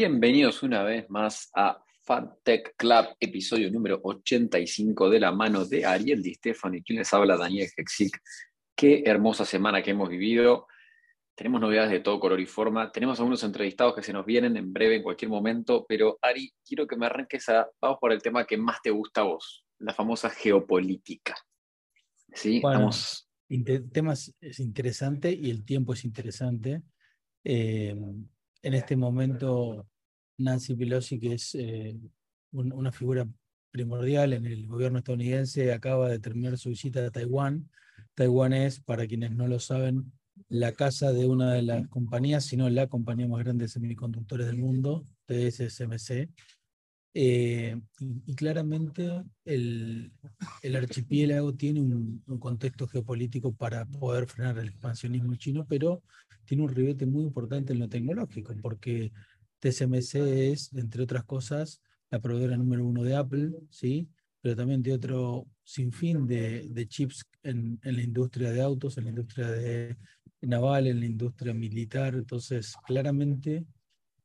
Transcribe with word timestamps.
Bienvenidos 0.00 0.62
una 0.62 0.84
vez 0.84 1.10
más 1.10 1.50
a 1.56 1.84
FATech 2.04 2.76
Club, 2.76 3.16
episodio 3.18 3.68
número 3.68 3.98
85 4.00 5.10
de 5.10 5.18
la 5.18 5.32
mano 5.32 5.64
de 5.64 5.84
Ariel 5.84 6.22
Di 6.22 6.34
Stefani, 6.34 6.84
quien 6.84 7.00
les 7.00 7.12
habla 7.12 7.36
Daniel 7.36 7.68
Hexic. 7.76 8.16
Qué 8.76 9.02
hermosa 9.04 9.44
semana 9.44 9.82
que 9.82 9.90
hemos 9.90 10.08
vivido. 10.08 10.68
Tenemos 11.34 11.60
novedades 11.60 11.90
de 11.90 11.98
todo 11.98 12.20
color 12.20 12.38
y 12.38 12.46
forma. 12.46 12.92
Tenemos 12.92 13.18
algunos 13.18 13.42
entrevistados 13.42 13.96
que 13.96 14.04
se 14.04 14.12
nos 14.12 14.24
vienen 14.24 14.56
en 14.56 14.72
breve, 14.72 14.94
en 14.94 15.02
cualquier 15.02 15.32
momento. 15.32 15.84
Pero 15.88 16.16
Ari, 16.22 16.52
quiero 16.64 16.86
que 16.86 16.94
me 16.94 17.06
arranques 17.06 17.48
a. 17.48 17.68
Vamos 17.80 17.98
por 18.00 18.12
el 18.12 18.22
tema 18.22 18.46
que 18.46 18.56
más 18.56 18.80
te 18.80 18.90
gusta 18.90 19.22
a 19.22 19.24
vos, 19.24 19.64
la 19.80 19.92
famosa 19.92 20.30
geopolítica. 20.30 21.34
¿Sí? 22.32 22.60
Bueno, 22.60 22.90
El 23.48 23.90
tema 23.90 24.12
es 24.12 24.60
interesante 24.60 25.32
y 25.32 25.50
el 25.50 25.64
tiempo 25.64 25.92
es 25.92 26.04
interesante. 26.04 26.82
Eh, 27.42 27.96
en 28.62 28.74
este 28.74 28.96
momento 28.96 29.86
Nancy 30.38 30.74
Pelosi, 30.74 31.18
que 31.18 31.34
es 31.34 31.54
eh, 31.54 31.96
una 32.52 32.92
figura 32.92 33.28
primordial 33.70 34.32
en 34.32 34.46
el 34.46 34.66
gobierno 34.66 34.98
estadounidense, 34.98 35.72
acaba 35.72 36.08
de 36.08 36.18
terminar 36.18 36.56
su 36.58 36.70
visita 36.70 37.04
a 37.04 37.10
Taiwán. 37.10 37.68
Taiwán 38.14 38.52
es, 38.52 38.80
para 38.80 39.06
quienes 39.06 39.32
no 39.32 39.46
lo 39.46 39.60
saben, 39.60 40.12
la 40.48 40.72
casa 40.72 41.12
de 41.12 41.26
una 41.26 41.52
de 41.54 41.62
las 41.62 41.88
compañías, 41.88 42.44
sino 42.44 42.68
la 42.70 42.86
compañía 42.86 43.28
más 43.28 43.40
grande 43.44 43.64
de 43.64 43.68
semiconductores 43.68 44.46
del 44.46 44.58
mundo, 44.58 45.06
TSMC. 45.26 46.28
Eh, 47.14 47.80
y, 47.98 48.34
claramente 48.34 49.24
el, 49.44 50.12
el, 50.62 50.76
archipiélago 50.76 51.54
tiene 51.54 51.80
un, 51.80 52.22
un, 52.26 52.38
contexto 52.38 52.86
geopolítico 52.86 53.52
para 53.52 53.86
poder 53.86 54.26
frenar 54.26 54.58
el 54.58 54.68
expansionismo 54.68 55.34
chino, 55.34 55.66
pero 55.66 56.02
tiene 56.48 56.62
un 56.62 56.70
ribete 56.70 57.04
muy 57.04 57.24
importante 57.24 57.74
en 57.74 57.78
lo 57.78 57.90
tecnológico, 57.90 58.54
porque 58.62 59.12
TSMC 59.60 60.14
es, 60.14 60.72
entre 60.72 61.02
otras 61.02 61.24
cosas, 61.24 61.82
la 62.10 62.20
proveedora 62.20 62.56
número 62.56 62.86
uno 62.86 63.02
de 63.02 63.14
Apple, 63.14 63.50
¿sí? 63.68 64.08
pero 64.40 64.56
también 64.56 64.82
de 64.82 64.94
otro 64.94 65.46
sinfín 65.62 66.26
de, 66.26 66.66
de 66.70 66.88
chips 66.88 67.26
en, 67.42 67.78
la 67.82 68.02
industria 68.02 68.50
de 68.50 68.62
autos, 68.62 68.96
en 68.96 69.04
la 69.04 69.10
industria 69.10 69.50
de 69.50 69.98
naval, 70.40 70.86
en 70.86 71.00
la 71.00 71.06
industria 71.06 71.52
militar. 71.52 72.14
Entonces, 72.14 72.74
claramente 72.86 73.66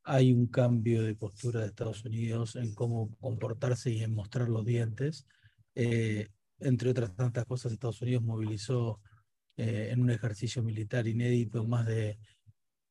hay 0.03 0.31
un 0.31 0.47
cambio 0.47 1.03
de 1.03 1.15
postura 1.15 1.59
de 1.59 1.67
Estados 1.67 2.05
Unidos 2.05 2.55
en 2.55 2.73
cómo 2.73 3.09
comportarse 3.19 3.91
y 3.91 4.01
en 4.01 4.15
mostrar 4.15 4.47
los 4.47 4.63
dientes. 4.63 5.27
Eh, 5.75 6.29
entre 6.59 6.89
otras 6.89 7.13
tantas 7.17 7.45
cosas, 7.45 7.73
Estados 7.73 8.01
Unidos 8.01 8.23
movilizó 8.23 9.01
eh, 9.57 9.89
en 9.91 10.01
un 10.01 10.09
ejercicio 10.09 10.63
militar 10.63 11.07
inédito 11.07 11.65
más 11.65 11.85
de 11.85 12.17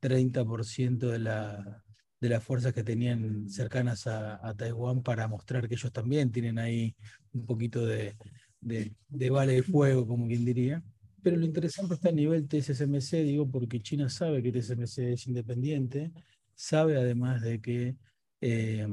30% 0.01 0.99
de, 0.99 1.19
la, 1.19 1.83
de 2.21 2.29
las 2.29 2.43
fuerzas 2.43 2.73
que 2.73 2.83
tenían 2.83 3.49
cercanas 3.49 4.07
a, 4.07 4.55
Taiwán 4.57 5.03
para 5.03 5.29
mostrar 5.29 5.69
que 5.69 5.75
ellos 5.75 5.93
también 5.93 6.31
tienen 6.31 6.59
ahí 6.59 6.95
un 7.33 7.47
poquito 7.47 7.87
de, 7.87 8.17
de, 8.61 8.93
de 9.09 9.31
vale 9.31 9.55
de 9.55 9.63
fuego, 9.63 10.07
como 10.07 10.27
quien 10.27 10.45
diría. 10.45 10.83
Pero 11.23 11.37
lo 11.37 11.45
interesante 11.45 11.95
está 11.95 12.09
a 12.09 12.13
nivel 12.13 12.49
TSMC, 12.49 13.23
digo, 13.23 13.49
porque 13.49 13.81
China 13.81 14.09
sabe 14.09 14.43
que 14.43 14.51
TSMC 14.53 15.13
es 15.13 15.27
independiente, 15.29 16.11
sabe 16.55 16.97
además 16.97 17.43
de 17.43 17.61
que 17.61 17.97
eh, 18.41 18.87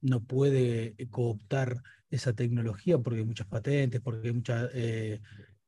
no 0.00 0.24
puede 0.24 0.96
cooptar 1.10 1.82
esa 2.10 2.32
tecnología 2.32 2.98
porque 2.98 3.20
hay 3.20 3.26
muchas 3.26 3.46
patentes, 3.46 4.00
porque 4.00 4.28
hay 4.28 4.34
mucha 4.34 4.68
eh, 4.72 5.20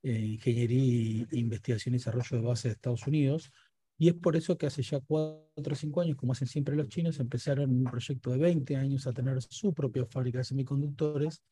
eh, 0.03 0.19
ingeniería, 0.19 1.27
investigación 1.33 1.95
y 1.95 1.99
desarrollo 1.99 2.37
de 2.37 2.43
base 2.43 2.69
de 2.69 2.75
Estados 2.75 3.07
Unidos. 3.07 3.53
Y 3.99 4.09
es 4.09 4.15
por 4.15 4.37
eso 4.37 4.57
que 4.57 4.67
hace 4.67 4.83
ya 4.83 5.01
cuatro 5.01 5.73
o 5.73 5.75
cinco 5.75 6.01
años, 6.01 6.17
como 6.17 6.33
hacen 6.33 6.49
siempre 6.49 6.75
los 6.75 6.89
chinos, 6.89 7.21
empezaron 7.21 7.71
un 7.71 7.85
proyecto 7.85 8.31
de 8.31 8.39
20 8.39 8.77
años 8.77 9.07
a 9.07 9.13
tener 9.13 9.41
su 9.43 9.75
propia 9.75 10.07
fábrica 10.07 10.39
de 10.39 10.45
semiconductores, 10.45 11.43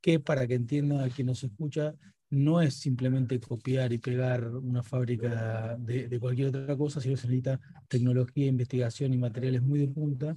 que 0.00 0.20
para 0.20 0.46
que 0.46 0.54
entienda 0.54 1.04
a 1.04 1.08
quien 1.08 1.26
nos 1.26 1.42
escucha, 1.42 1.94
no 2.30 2.60
es 2.60 2.74
simplemente 2.74 3.40
copiar 3.40 3.92
y 3.92 3.98
pegar 3.98 4.48
una 4.48 4.82
fábrica 4.82 5.76
de, 5.78 6.08
de 6.08 6.20
cualquier 6.20 6.48
otra 6.48 6.76
cosa, 6.76 7.00
sino 7.00 7.16
se 7.16 7.26
necesita 7.26 7.60
tecnología, 7.88 8.46
investigación 8.46 9.14
y 9.14 9.18
materiales 9.18 9.62
muy 9.62 9.80
de 9.80 9.88
punta. 9.88 10.36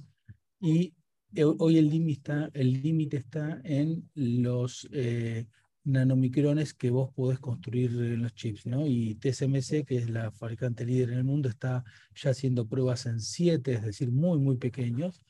Y 0.60 0.94
eh, 1.34 1.44
hoy 1.44 1.78
el 1.78 1.88
límite 1.88 2.12
está, 2.12 2.50
el 2.54 3.08
está 3.12 3.60
en 3.64 4.10
los 4.14 4.88
eh, 4.92 5.46
nanomicrones 5.84 6.74
que 6.74 6.90
vos 6.90 7.12
podés 7.12 7.38
construir 7.40 7.90
en 7.90 8.22
los 8.22 8.34
chips, 8.34 8.66
¿no? 8.66 8.86
Y 8.86 9.14
TSMC, 9.16 9.84
que 9.86 9.96
es 9.96 10.10
la 10.10 10.30
fabricante 10.30 10.84
líder 10.84 11.10
en 11.10 11.18
el 11.18 11.24
mundo, 11.24 11.48
está 11.48 11.84
ya 12.14 12.30
haciendo 12.30 12.66
pruebas 12.66 13.06
en 13.06 13.20
7, 13.20 13.72
es 13.72 13.82
decir, 13.84 14.10
muy, 14.10 14.38
muy 14.38 14.56
pequeños. 14.56 15.20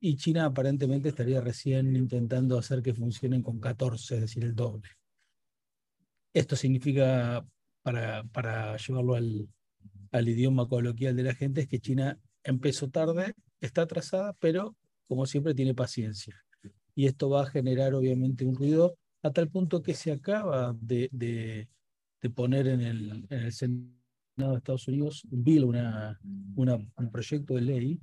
Y 0.00 0.16
China 0.16 0.46
aparentemente 0.46 1.10
estaría 1.10 1.40
recién 1.40 1.94
intentando 1.94 2.58
hacer 2.58 2.82
que 2.82 2.94
funcionen 2.94 3.42
con 3.42 3.60
14, 3.60 4.16
es 4.16 4.20
decir, 4.22 4.44
el 4.44 4.54
doble. 4.54 4.88
Esto 6.32 6.56
significa, 6.56 7.46
para, 7.82 8.24
para 8.24 8.76
llevarlo 8.78 9.14
al, 9.14 9.48
al 10.10 10.28
idioma 10.28 10.68
coloquial 10.68 11.14
de 11.14 11.22
la 11.22 11.34
gente, 11.34 11.62
es 11.62 11.68
que 11.68 11.80
China 11.80 12.18
empezó 12.42 12.88
tarde, 12.88 13.34
está 13.60 13.82
atrasada, 13.82 14.34
pero 14.40 14.76
como 15.06 15.26
siempre 15.26 15.54
tiene 15.54 15.74
paciencia. 15.74 16.42
Y 16.94 17.06
esto 17.06 17.30
va 17.30 17.42
a 17.42 17.46
generar 17.46 17.94
obviamente 17.94 18.44
un 18.44 18.54
ruido 18.54 18.96
a 19.22 19.30
tal 19.30 19.48
punto 19.48 19.82
que 19.82 19.94
se 19.94 20.12
acaba 20.12 20.76
de, 20.80 21.08
de, 21.12 21.68
poner 22.30 22.66
en 22.68 22.80
el, 22.80 23.26
en 23.30 23.38
el, 23.40 23.52
Senado 23.52 23.92
de 24.36 24.56
Estados 24.56 24.88
Unidos 24.88 25.24
un 25.30 25.44
bill, 25.44 25.64
una, 25.64 26.18
una, 26.56 26.74
un 26.74 27.10
proyecto 27.10 27.54
de 27.54 27.60
ley, 27.62 28.00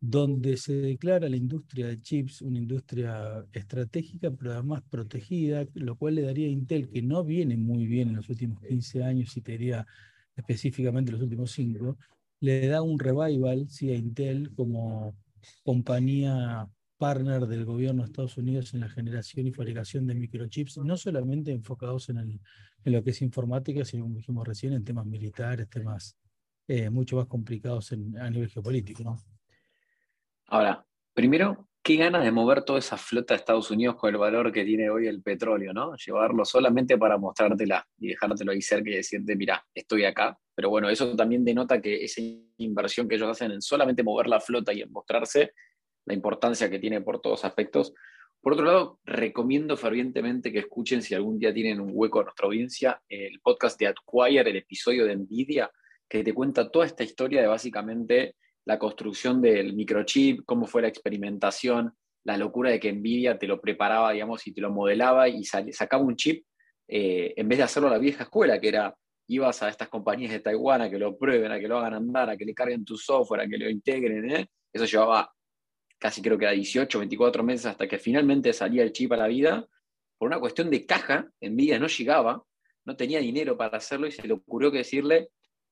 donde 0.00 0.56
se 0.56 0.74
declara 0.74 1.28
la 1.28 1.36
industria 1.36 1.86
de 1.86 2.00
chips 2.00 2.42
una 2.42 2.58
industria 2.58 3.46
estratégica, 3.52 4.32
pero 4.32 4.52
además 4.52 4.82
protegida, 4.90 5.64
lo 5.74 5.96
cual 5.96 6.16
le 6.16 6.22
daría 6.22 6.48
a 6.48 6.50
Intel, 6.50 6.88
que 6.88 7.02
no 7.02 7.24
viene 7.24 7.56
muy 7.56 7.86
bien 7.86 8.08
en 8.08 8.16
los 8.16 8.28
últimos 8.28 8.60
15 8.62 9.04
años, 9.04 9.36
y 9.36 9.40
te 9.42 9.52
diría 9.52 9.86
específicamente 10.34 11.12
los 11.12 11.22
últimos 11.22 11.52
5, 11.52 11.96
le 12.40 12.66
da 12.66 12.82
un 12.82 12.98
revival 12.98 13.68
sí, 13.68 13.90
a 13.90 13.94
Intel 13.94 14.52
como 14.54 15.14
compañía 15.62 16.68
partner 17.02 17.48
del 17.48 17.64
gobierno 17.64 18.02
de 18.02 18.06
Estados 18.06 18.36
Unidos 18.36 18.74
en 18.74 18.80
la 18.80 18.88
generación 18.88 19.44
y 19.48 19.52
fabricación 19.52 20.06
de 20.06 20.14
microchips, 20.14 20.78
no 20.78 20.96
solamente 20.96 21.50
enfocados 21.50 22.08
en, 22.10 22.40
lo 22.84 23.02
que 23.02 23.10
es 23.10 23.20
informática, 23.22 23.84
sino, 23.84 24.04
como 24.04 24.14
dijimos 24.18 24.46
recién, 24.46 24.72
en 24.72 24.84
temas 24.84 25.04
militares, 25.04 25.68
temas 25.68 26.16
eh, 26.68 26.90
mucho 26.90 27.16
más 27.16 27.26
complicados 27.26 27.90
en, 27.90 28.16
a 28.16 28.30
nivel 28.30 28.48
geopolítico. 28.50 29.18
Ahora, 30.46 30.86
primero, 31.12 31.68
qué 31.82 31.96
ganas 31.96 32.22
de 32.22 32.30
mover 32.30 32.62
toda 32.62 32.78
esa 32.78 32.96
flota 32.96 33.34
de 33.34 33.38
Estados 33.38 33.72
Unidos 33.72 33.96
con 33.96 34.10
el 34.10 34.18
valor 34.18 34.52
que 34.52 34.64
tiene 34.64 34.88
hoy 34.88 35.08
el 35.08 35.24
petróleo, 35.24 35.72
¿no? 35.72 35.96
Llevarlo 35.96 36.44
solamente 36.44 36.96
para 36.98 37.18
mostrártela 37.18 37.84
y 37.98 38.10
dejártelo 38.10 38.52
ahí 38.52 38.62
cerca 38.62 38.90
y 38.90 38.94
decirte, 38.94 39.34
mira, 39.34 39.66
estoy 39.74 40.04
acá. 40.04 40.38
Pero 40.54 40.70
bueno, 40.70 40.88
eso 40.88 41.16
también 41.16 41.44
denota 41.44 41.80
que 41.80 42.04
esa 42.04 42.20
inversión 42.58 43.08
que 43.08 43.16
ellos 43.16 43.28
hacen 43.28 43.50
en 43.50 43.60
solamente 43.60 44.04
mover 44.04 44.28
la 44.28 44.38
flota 44.38 44.72
y 44.72 44.82
en 44.82 44.92
mostrarse 44.92 45.52
la 46.04 46.14
importancia 46.14 46.70
que 46.70 46.78
tiene 46.78 47.00
por 47.00 47.20
todos 47.20 47.44
aspectos. 47.44 47.94
Por 48.40 48.54
otro 48.54 48.64
lado, 48.64 49.00
recomiendo 49.04 49.76
fervientemente 49.76 50.52
que 50.52 50.60
escuchen, 50.60 51.02
si 51.02 51.14
algún 51.14 51.38
día 51.38 51.54
tienen 51.54 51.80
un 51.80 51.90
hueco 51.92 52.20
en 52.20 52.24
nuestra 52.24 52.46
audiencia, 52.46 53.02
el 53.08 53.40
podcast 53.40 53.78
de 53.78 53.86
Acquire, 53.88 54.50
el 54.50 54.56
episodio 54.56 55.06
de 55.06 55.16
Nvidia, 55.16 55.70
que 56.08 56.24
te 56.24 56.34
cuenta 56.34 56.70
toda 56.70 56.86
esta 56.86 57.04
historia 57.04 57.40
de 57.40 57.46
básicamente 57.46 58.34
la 58.64 58.78
construcción 58.78 59.40
del 59.40 59.74
microchip, 59.74 60.42
cómo 60.44 60.66
fue 60.66 60.82
la 60.82 60.88
experimentación, 60.88 61.94
la 62.24 62.36
locura 62.36 62.70
de 62.70 62.80
que 62.80 62.92
Nvidia 62.92 63.38
te 63.38 63.46
lo 63.46 63.60
preparaba, 63.60 64.12
digamos, 64.12 64.46
y 64.46 64.52
te 64.52 64.60
lo 64.60 64.70
modelaba 64.70 65.28
y 65.28 65.44
sacaba 65.44 66.02
un 66.02 66.16
chip 66.16 66.44
eh, 66.88 67.32
en 67.36 67.48
vez 67.48 67.58
de 67.58 67.64
hacerlo 67.64 67.88
a 67.88 67.92
la 67.92 67.98
vieja 67.98 68.24
escuela, 68.24 68.60
que 68.60 68.68
era 68.68 68.94
ibas 69.28 69.62
a 69.62 69.68
estas 69.68 69.88
compañías 69.88 70.32
de 70.32 70.40
Taiwán 70.40 70.82
a 70.82 70.90
que 70.90 70.98
lo 70.98 71.16
prueben, 71.16 71.52
a 71.52 71.58
que 71.58 71.68
lo 71.68 71.78
hagan 71.78 71.94
andar, 71.94 72.28
a 72.28 72.36
que 72.36 72.44
le 72.44 72.54
carguen 72.54 72.84
tu 72.84 72.96
software, 72.96 73.42
a 73.42 73.48
que 73.48 73.56
lo 73.56 73.70
integren. 73.70 74.30
¿eh? 74.30 74.46
Eso 74.72 74.84
llevaba 74.84 75.32
casi 76.02 76.20
creo 76.20 76.36
que 76.36 76.48
a 76.48 76.50
18, 76.50 76.98
24 76.98 77.44
meses 77.44 77.66
hasta 77.66 77.86
que 77.86 77.96
finalmente 77.96 78.52
salía 78.52 78.82
el 78.82 78.90
chip 78.90 79.12
a 79.12 79.16
la 79.16 79.28
vida, 79.28 79.68
por 80.18 80.26
una 80.26 80.40
cuestión 80.40 80.68
de 80.68 80.84
caja, 80.84 81.30
Nvidia 81.40 81.78
no 81.78 81.86
llegaba, 81.86 82.42
no 82.84 82.96
tenía 82.96 83.20
dinero 83.20 83.56
para 83.56 83.76
hacerlo 83.76 84.08
y 84.08 84.10
se 84.10 84.26
le 84.26 84.34
ocurrió 84.34 84.72
que 84.72 84.78
decirle, 84.78 85.28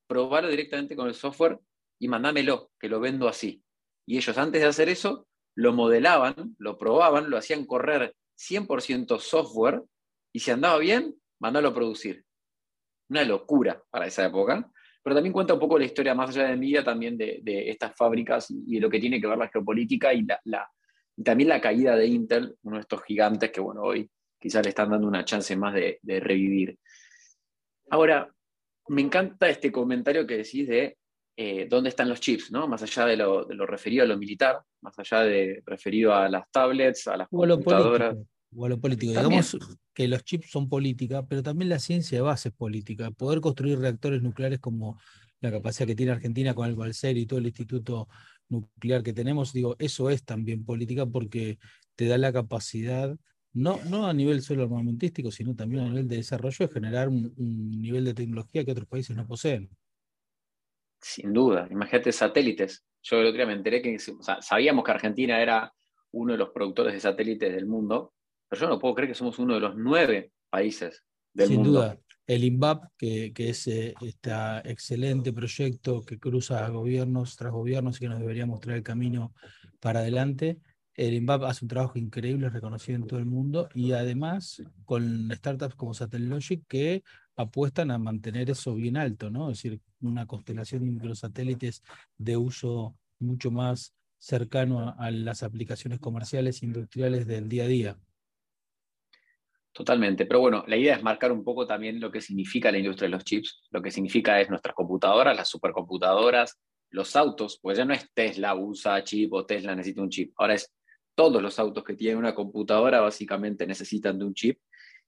probarlo 0.07 0.49
directamente 0.49 0.95
con 0.95 1.09
el 1.09 1.15
software 1.15 1.59
y 1.99 2.07
mandámelo, 2.07 2.71
que 2.79 2.87
lo 2.87 3.01
vendo 3.01 3.27
así. 3.27 3.61
Y 4.05 4.15
ellos 4.15 4.37
antes 4.37 4.61
de 4.61 4.69
hacer 4.69 4.87
eso, 4.87 5.27
lo 5.53 5.73
modelaban, 5.73 6.55
lo 6.57 6.77
probaban, 6.77 7.29
lo 7.29 7.35
hacían 7.35 7.65
correr 7.65 8.15
100% 8.39 9.19
software 9.19 9.83
y 10.31 10.39
si 10.39 10.51
andaba 10.51 10.77
bien, 10.77 11.13
mandalo 11.39 11.67
a 11.67 11.73
producir. 11.73 12.23
Una 13.09 13.25
locura 13.25 13.83
para 13.89 14.07
esa 14.07 14.25
época 14.27 14.71
pero 15.03 15.15
también 15.15 15.33
cuenta 15.33 15.53
un 15.53 15.59
poco 15.59 15.79
la 15.79 15.85
historia 15.85 16.13
más 16.13 16.29
allá 16.29 16.47
de 16.47 16.55
Nvidia, 16.55 16.83
también 16.83 17.17
de, 17.17 17.41
estas 17.69 17.95
fábricas 17.95 18.51
y, 18.51 18.75
de 18.75 18.79
lo 18.79 18.89
que 18.89 18.99
tiene 18.99 19.19
que 19.19 19.27
ver 19.27 19.37
la 19.37 19.49
geopolítica 19.49 20.13
y, 20.13 20.25
la, 20.45 20.69
también 21.23 21.49
la 21.49 21.61
caída 21.61 21.95
de 21.95 22.05
Intel, 22.07 22.55
uno 22.63 22.77
de 22.77 22.81
estos 22.81 23.03
gigantes 23.03 23.51
que 23.51 23.61
bueno, 23.61 23.81
hoy 23.81 24.09
quizás 24.39 24.63
le 24.63 24.69
están 24.69 24.89
dando 24.89 25.07
una 25.07 25.25
chance 25.25 25.55
más 25.55 25.73
de, 25.73 25.99
revivir. 26.03 26.77
Ahora, 27.89 28.29
me 28.87 29.01
encanta 29.01 29.49
este 29.49 29.71
comentario 29.71 30.25
que 30.25 30.37
decís 30.37 30.67
de 30.67 30.97
eh, 31.35 31.67
dónde 31.69 31.89
están 31.89 32.09
los 32.09 32.19
chips, 32.19 32.51
¿no? 32.51 32.67
Más 32.67 32.81
allá 32.83 33.05
de 33.05 33.17
lo, 33.17 33.45
referido 33.65 34.03
a 34.03 34.07
lo 34.07 34.17
militar, 34.17 34.61
más 34.81 34.97
allá 34.97 35.23
de 35.23 35.61
referido 35.65 36.13
a 36.13 36.29
las 36.29 36.49
tablets, 36.51 37.07
a 37.07 37.17
las 37.17 37.27
computadoras. 37.27 38.17
O 38.55 38.65
a 38.65 38.69
lo 38.69 38.79
político. 38.79 39.11
Digamos 39.11 39.57
que 39.93 40.07
los 40.07 40.23
chips 40.23 40.51
son 40.51 40.67
política, 40.67 41.25
pero 41.25 41.43
también 41.43 41.69
la 41.69 41.79
ciencia 41.79 42.17
de 42.17 42.21
base 42.21 42.49
es 42.49 42.55
política. 42.55 43.11
Poder 43.11 43.41
construir 43.41 43.79
reactores 43.79 44.21
nucleares 44.21 44.59
como 44.59 44.99
la 45.41 45.51
capacidad 45.51 45.87
que 45.87 45.95
tiene 45.95 46.11
Argentina 46.11 46.53
con 46.53 46.69
el 46.69 46.75
Balser 46.75 47.17
y 47.17 47.25
todo 47.25 47.39
el 47.39 47.47
instituto 47.47 48.07
nuclear 48.49 49.01
que 49.01 49.13
tenemos, 49.13 49.53
digo, 49.53 49.75
eso 49.79 50.09
es 50.09 50.23
también 50.23 50.65
política 50.65 51.05
porque 51.05 51.57
te 51.95 52.05
da 52.05 52.17
la 52.17 52.31
capacidad, 52.31 53.17
no, 53.53 53.79
no 53.89 54.07
a 54.07 54.13
nivel 54.13 54.41
solo 54.41 54.63
armamentístico, 54.63 55.31
sino 55.31 55.55
también 55.55 55.83
a 55.83 55.89
nivel 55.89 56.07
de 56.07 56.17
desarrollo, 56.17 56.67
de 56.67 56.73
generar 56.73 57.09
un, 57.09 57.33
nivel 57.81 58.05
de 58.05 58.13
tecnología 58.13 58.63
que 58.63 58.71
otros 58.71 58.87
países 58.87 59.15
no 59.15 59.25
poseen. 59.25 59.69
Sin 61.01 61.33
duda, 61.33 61.67
imagínate 61.71 62.11
satélites. 62.11 62.85
Yo 63.01 63.19
el 63.19 63.27
otro 63.27 63.37
día 63.37 63.47
me 63.47 63.53
enteré 63.53 63.81
que 63.81 63.97
sabíamos 64.41 64.85
que 64.85 64.91
Argentina 64.91 65.41
era 65.41 65.73
uno 66.11 66.33
de 66.33 66.37
los 66.37 66.49
productores 66.49 66.93
de 66.93 66.99
satélites 66.99 67.51
del 67.51 67.65
mundo, 67.65 68.13
pero 68.51 68.63
yo 68.63 68.67
no 68.67 68.79
puedo 68.79 68.95
creer 68.95 69.11
que 69.11 69.15
somos 69.15 69.39
uno 69.39 69.53
de 69.53 69.61
los 69.61 69.77
nueve 69.77 70.33
países 70.49 71.05
del 71.33 71.51
mundo. 71.51 71.63
Sin 71.63 71.73
duda, 71.73 71.99
el 72.27 72.43
INVAP, 72.43 72.83
que, 72.97 73.31
es 73.37 73.65
este 73.65 74.33
excelente 74.65 75.31
proyecto 75.31 76.01
que 76.01 76.19
cruza 76.19 76.67
gobiernos 76.67 77.37
tras 77.37 77.53
gobiernos 77.53 77.95
y 77.95 77.99
que 78.01 78.09
nos 78.09 78.19
debería 78.19 78.45
mostrar 78.45 78.75
el 78.75 78.83
camino 78.83 79.33
para 79.79 80.01
adelante. 80.01 80.59
El 80.95 81.13
INVAP 81.13 81.43
hace 81.43 81.63
un 81.63 81.69
trabajo 81.69 81.97
increíble, 81.97 82.49
reconocido 82.49 82.97
en 82.97 83.07
todo 83.07 83.19
el 83.19 83.25
mundo, 83.25 83.69
y 83.73 83.93
además 83.93 84.61
con 84.83 85.31
startups 85.31 85.75
como 85.75 85.93
Satellogic 85.93 86.67
que 86.67 87.03
apuestan 87.37 87.89
a 87.89 87.97
mantener 87.99 88.49
eso 88.49 88.75
bien 88.75 88.97
alto, 88.97 89.29
¿no? 89.29 89.49
Es 89.49 89.59
decir, 89.59 89.79
una 90.01 90.25
constelación 90.25 90.83
de 90.83 90.91
microsatélites 90.91 91.83
de 92.17 92.35
uso 92.35 92.97
mucho 93.17 93.49
más 93.49 93.95
cercano 94.17 94.93
a 94.97 95.09
las 95.09 95.41
aplicaciones 95.41 95.99
comerciales 95.99 96.61
e 96.61 96.65
industriales 96.65 97.25
del 97.25 97.47
día 97.47 97.63
a 97.63 97.67
día. 97.67 97.97
Totalmente, 99.73 100.25
pero 100.25 100.41
bueno, 100.41 100.65
la 100.67 100.75
idea 100.75 100.95
es 100.95 101.03
marcar 101.03 101.31
un 101.31 101.45
poco 101.45 101.65
también 101.65 101.99
lo 102.01 102.11
que 102.11 102.19
significa 102.19 102.71
la 102.71 102.77
industria 102.77 103.07
de 103.07 103.15
los 103.15 103.23
chips. 103.23 103.61
Lo 103.71 103.81
que 103.81 103.89
significa 103.89 104.39
es 104.41 104.49
nuestras 104.49 104.75
computadoras, 104.75 105.35
las 105.35 105.47
supercomputadoras, 105.47 106.59
los 106.89 107.15
autos, 107.15 107.57
pues 107.61 107.77
ya 107.77 107.85
no 107.85 107.93
es 107.93 108.11
Tesla 108.13 108.53
usa 108.53 109.01
chip 109.03 109.31
o 109.33 109.45
Tesla 109.45 109.73
necesita 109.73 110.01
un 110.01 110.09
chip. 110.09 110.33
Ahora 110.35 110.55
es 110.55 110.73
todos 111.15 111.41
los 111.41 111.57
autos 111.57 111.85
que 111.85 111.95
tienen 111.95 112.17
una 112.17 112.35
computadora 112.35 112.99
básicamente 112.99 113.65
necesitan 113.65 114.19
de 114.19 114.25
un 114.25 114.33
chip. 114.33 114.59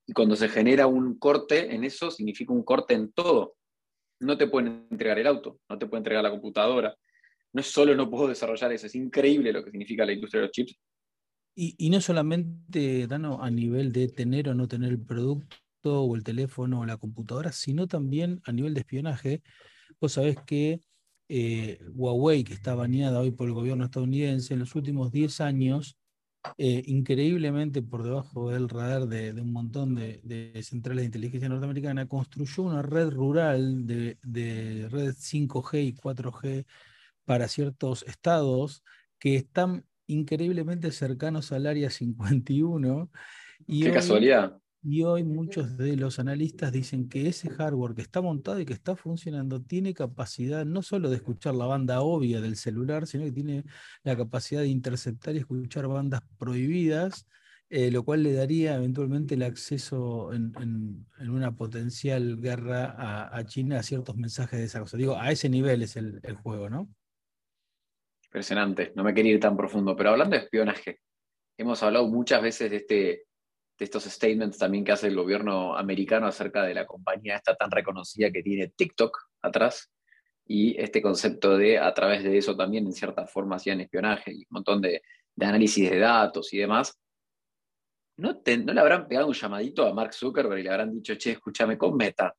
Y 0.05 0.13
cuando 0.13 0.35
se 0.37 0.47
genera 0.47 0.87
un 0.87 1.17
corte 1.19 1.75
en 1.75 1.83
eso, 1.83 2.09
significa 2.09 2.53
un 2.53 2.63
corte 2.63 2.93
en 2.93 3.11
todo. 3.11 3.55
No 4.21 4.37
te 4.37 4.47
pueden 4.47 4.87
entregar 4.89 5.19
el 5.19 5.27
auto, 5.27 5.59
no 5.67 5.77
te 5.77 5.87
pueden 5.87 6.01
entregar 6.01 6.23
la 6.23 6.31
computadora. 6.31 6.95
No 7.51 7.59
es 7.59 7.67
solo 7.67 7.93
no 7.95 8.09
puedo 8.09 8.29
desarrollar 8.29 8.71
eso, 8.71 8.87
es 8.87 8.95
increíble 8.95 9.51
lo 9.51 9.63
que 9.63 9.71
significa 9.71 10.05
la 10.05 10.13
industria 10.13 10.41
de 10.41 10.47
los 10.47 10.51
chips 10.53 10.79
y, 11.55 11.89
no 11.89 12.01
solamente, 12.01 13.07
Dano, 13.07 13.43
a 13.43 13.51
nivel 13.51 13.91
de 13.91 14.07
tener 14.07 14.49
o 14.49 14.55
no 14.55 14.67
tener 14.67 14.89
el 14.91 14.99
producto 14.99 16.03
o 16.03 16.15
el 16.15 16.23
teléfono 16.23 16.81
o 16.81 16.85
la 16.85 16.97
computadora, 16.97 17.51
sino 17.51 17.87
también 17.87 18.41
a 18.45 18.51
nivel 18.51 18.73
de 18.73 18.81
espionaje. 18.81 19.43
Vos 19.99 20.13
sabés 20.13 20.37
que 20.45 20.81
eh, 21.29 21.79
Huawei, 21.93 22.43
que 22.43 22.53
está 22.53 22.75
baneada 22.75 23.19
hoy 23.19 23.31
por 23.31 23.47
el 23.47 23.53
gobierno 23.53 23.85
estadounidense, 23.85 24.53
en 24.53 24.61
los 24.61 24.75
últimos 24.75 25.11
10 25.11 25.41
años, 25.41 25.97
eh, 26.57 26.83
increíblemente 26.87 27.81
por 27.81 28.03
debajo 28.03 28.49
del 28.51 28.67
radar 28.69 29.07
de, 29.07 29.31
un 29.41 29.53
montón 29.53 29.95
de, 29.95 30.59
centrales 30.63 31.03
de 31.03 31.05
inteligencia 31.05 31.49
norteamericana, 31.49 32.07
construyó 32.07 32.63
una 32.63 32.81
red 32.81 33.09
rural 33.11 33.85
de, 33.87 34.17
de 34.23 34.87
red 34.89 35.13
5G 35.13 35.85
y 35.87 35.93
4G 35.93 36.65
para 37.25 37.47
ciertos 37.47 38.03
estados 38.03 38.83
que 39.19 39.35
están 39.35 39.85
increíblemente 40.13 40.91
cercanos 40.91 41.51
al 41.51 41.67
área 41.67 41.89
51. 41.89 43.09
Y 43.67 43.83
Qué 43.83 43.91
casualidad. 43.91 44.57
Y 44.85 45.03
hoy 45.03 45.23
muchos 45.23 45.77
de 45.77 45.95
los 45.95 46.19
analistas 46.19 46.73
dicen 46.73 47.07
que 47.07 47.29
ese 47.29 47.49
hardware 47.49 47.95
que 47.95 48.01
está 48.01 48.21
montado 48.21 48.59
y 48.59 48.65
que 48.65 48.73
está 48.73 48.97
funcionando 48.97 49.61
tiene 49.61 49.93
capacidad 49.93 50.65
no 50.65 50.81
solo 50.81 51.09
de 51.09 51.15
escuchar 51.15 51.55
la 51.55 51.65
banda 51.65 52.01
obvia 52.01 52.41
del 52.41 52.57
celular, 52.57 53.07
sino 53.07 53.23
que 53.23 53.31
tiene 53.31 53.63
la 54.03 54.17
capacidad 54.17 54.59
de 54.59 54.67
interceptar 54.67 55.35
y 55.35 55.39
escuchar 55.39 55.87
bandas 55.87 56.21
prohibidas, 56.37 57.25
eh, 57.69 57.91
lo 57.91 58.03
cual 58.03 58.23
le 58.23 58.33
daría 58.33 58.75
eventualmente 58.75 59.35
el 59.35 59.43
acceso 59.43 60.33
en, 60.33 61.05
una 61.17 61.55
potencial 61.55 62.41
guerra 62.41 63.29
a, 63.31 63.45
China 63.45 63.79
a 63.79 63.83
ciertos 63.83 64.17
mensajes 64.17 64.59
de 64.59 64.65
esa 64.65 64.81
cosa. 64.81 64.97
Digo, 64.97 65.15
a 65.17 65.31
ese 65.31 65.47
nivel 65.47 65.81
es 65.81 65.95
el 65.95 66.35
juego, 66.43 66.69
¿no? 66.69 66.89
Impresionante, 68.33 68.91
no 68.95 69.03
me 69.03 69.13
quería 69.13 69.33
ir 69.33 69.39
tan 69.39 69.55
profundo, 69.55 69.95
pero 69.95 70.09
hablando 70.09 70.35
de 70.35 70.41
espionaje, 70.41 71.01
hemos 71.55 71.83
hablado 71.83 72.07
muchas 72.07 72.41
veces 72.41 72.71
de, 72.71 72.77
este, 72.77 72.95
de 72.95 73.85
estos 73.85 74.05
statements 74.05 74.57
también 74.57 74.83
que 74.83 74.91
hace 74.91 75.05
el 75.05 75.15
gobierno 75.15 75.77
americano 75.77 76.25
acerca 76.25 76.63
de 76.63 76.73
la 76.73 76.87
compañía 76.87 77.35
esta 77.35 77.55
tan 77.55 77.69
reconocida 77.69 78.31
que 78.31 78.41
tiene 78.41 78.69
TikTok 78.69 79.15
atrás 79.43 79.91
y 80.47 80.75
este 80.81 80.99
concepto 80.99 81.59
de 81.59 81.77
a 81.77 81.93
través 81.93 82.23
de 82.23 82.35
eso 82.35 82.57
también 82.57 82.87
en 82.87 82.93
cierta 82.93 83.27
forma 83.27 83.57
hacían 83.57 83.81
espionaje 83.81 84.31
y 84.31 84.39
un 84.39 84.47
montón 84.49 84.81
de, 84.81 85.03
análisis 85.39 85.91
de 85.91 85.99
datos 85.99 86.51
y 86.53 86.57
demás. 86.57 86.99
¿No, 88.17 88.41
¿No 88.43 88.73
le 88.73 88.79
habrán 88.81 89.07
pegado 89.07 89.27
un 89.27 89.33
llamadito 89.35 89.85
a 89.85 89.93
Mark 89.93 90.15
Zuckerberg 90.15 90.59
y 90.59 90.63
le 90.63 90.71
habrán 90.71 90.91
dicho, 90.91 91.13
che, 91.13 91.33
escúchame 91.33 91.77
con 91.77 91.95
Meta? 91.95 92.35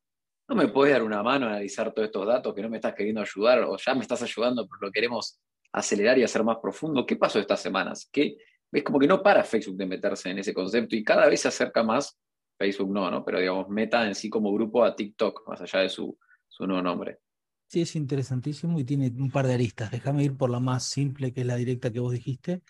¿No 0.49 0.55
me 0.55 0.67
puedes 0.67 0.93
dar 0.93 1.03
una 1.03 1.23
mano 1.23 1.45
a 1.45 1.51
analizar 1.51 1.93
todos 1.93 2.07
estos 2.07 2.27
datos 2.27 2.53
que 2.53 2.61
no 2.61 2.69
me 2.69 2.79
estás 2.79 2.93
queriendo 2.93 3.21
ayudar 3.21 3.63
o 3.63 3.77
ya 3.77 3.95
me 3.95 4.01
estás 4.01 4.21
ayudando 4.23 4.67
pero 4.67 4.87
lo 4.87 4.91
queremos 4.91 5.39
acelerar 5.75 6.17
y 6.17 6.23
hacer 6.23 6.43
más 6.43 6.57
profundo. 6.61 7.05
¿Qué 7.05 7.17
pasó 7.17 7.39
estas 7.39 7.61
semanas? 7.61 8.09
¿Qué, 8.11 8.37
es 8.71 8.83
como 8.83 8.99
que 8.99 9.07
no 9.07 9.21
para 9.21 9.43
Facebook 9.43 9.77
de 9.77 9.85
meterse 9.85 10.29
en 10.29 10.39
ese 10.39 10.53
concepto 10.53 10.95
y 10.95 11.03
cada 11.03 11.27
vez 11.27 11.41
se 11.41 11.49
acerca 11.49 11.83
más, 11.83 12.17
Facebook 12.57 12.91
no, 12.91 13.11
¿no? 13.11 13.23
Pero 13.25 13.39
digamos, 13.39 13.69
meta 13.69 14.07
en 14.07 14.15
sí 14.15 14.29
como 14.29 14.53
grupo 14.53 14.83
a 14.83 14.95
TikTok, 14.95 15.47
más 15.47 15.61
allá 15.61 15.81
de 15.81 15.89
su, 15.89 16.17
su 16.47 16.65
nuevo 16.65 16.81
nombre. 16.81 17.19
Sí, 17.67 17.81
es 17.81 17.95
interesantísimo 17.95 18.79
y 18.79 18.85
tiene 18.85 19.07
un 19.17 19.31
par 19.31 19.47
de 19.47 19.55
aristas. 19.55 19.91
Déjame 19.91 20.23
ir 20.23 20.37
por 20.37 20.49
la 20.49 20.59
más 20.59 20.85
simple, 20.85 21.33
que 21.33 21.41
es 21.41 21.47
la 21.47 21.55
directa 21.55 21.91
que 21.91 21.99
vos 21.99 22.13
dijiste. 22.13 22.61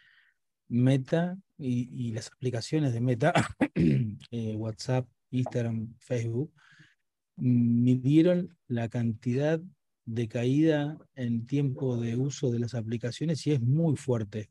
Meta 0.67 1.37
y, 1.57 2.11
las 2.11 2.31
aplicaciones 2.31 2.93
de 2.93 3.01
Meta, 3.01 3.33
eh, 3.75 4.55
WhatsApp, 4.55 5.07
Instagram, 5.29 5.93
Facebook, 5.99 6.51
midieron 7.35 8.57
la 8.67 8.89
cantidad 8.89 9.61
de 10.05 10.27
caída 10.27 10.97
en 11.15 11.45
tiempo 11.45 11.97
de 11.97 12.15
uso 12.15 12.51
de 12.51 12.59
las 12.59 12.75
aplicaciones 12.75 13.45
y 13.47 13.51
es 13.51 13.61
muy 13.61 13.95
fuerte. 13.95 14.49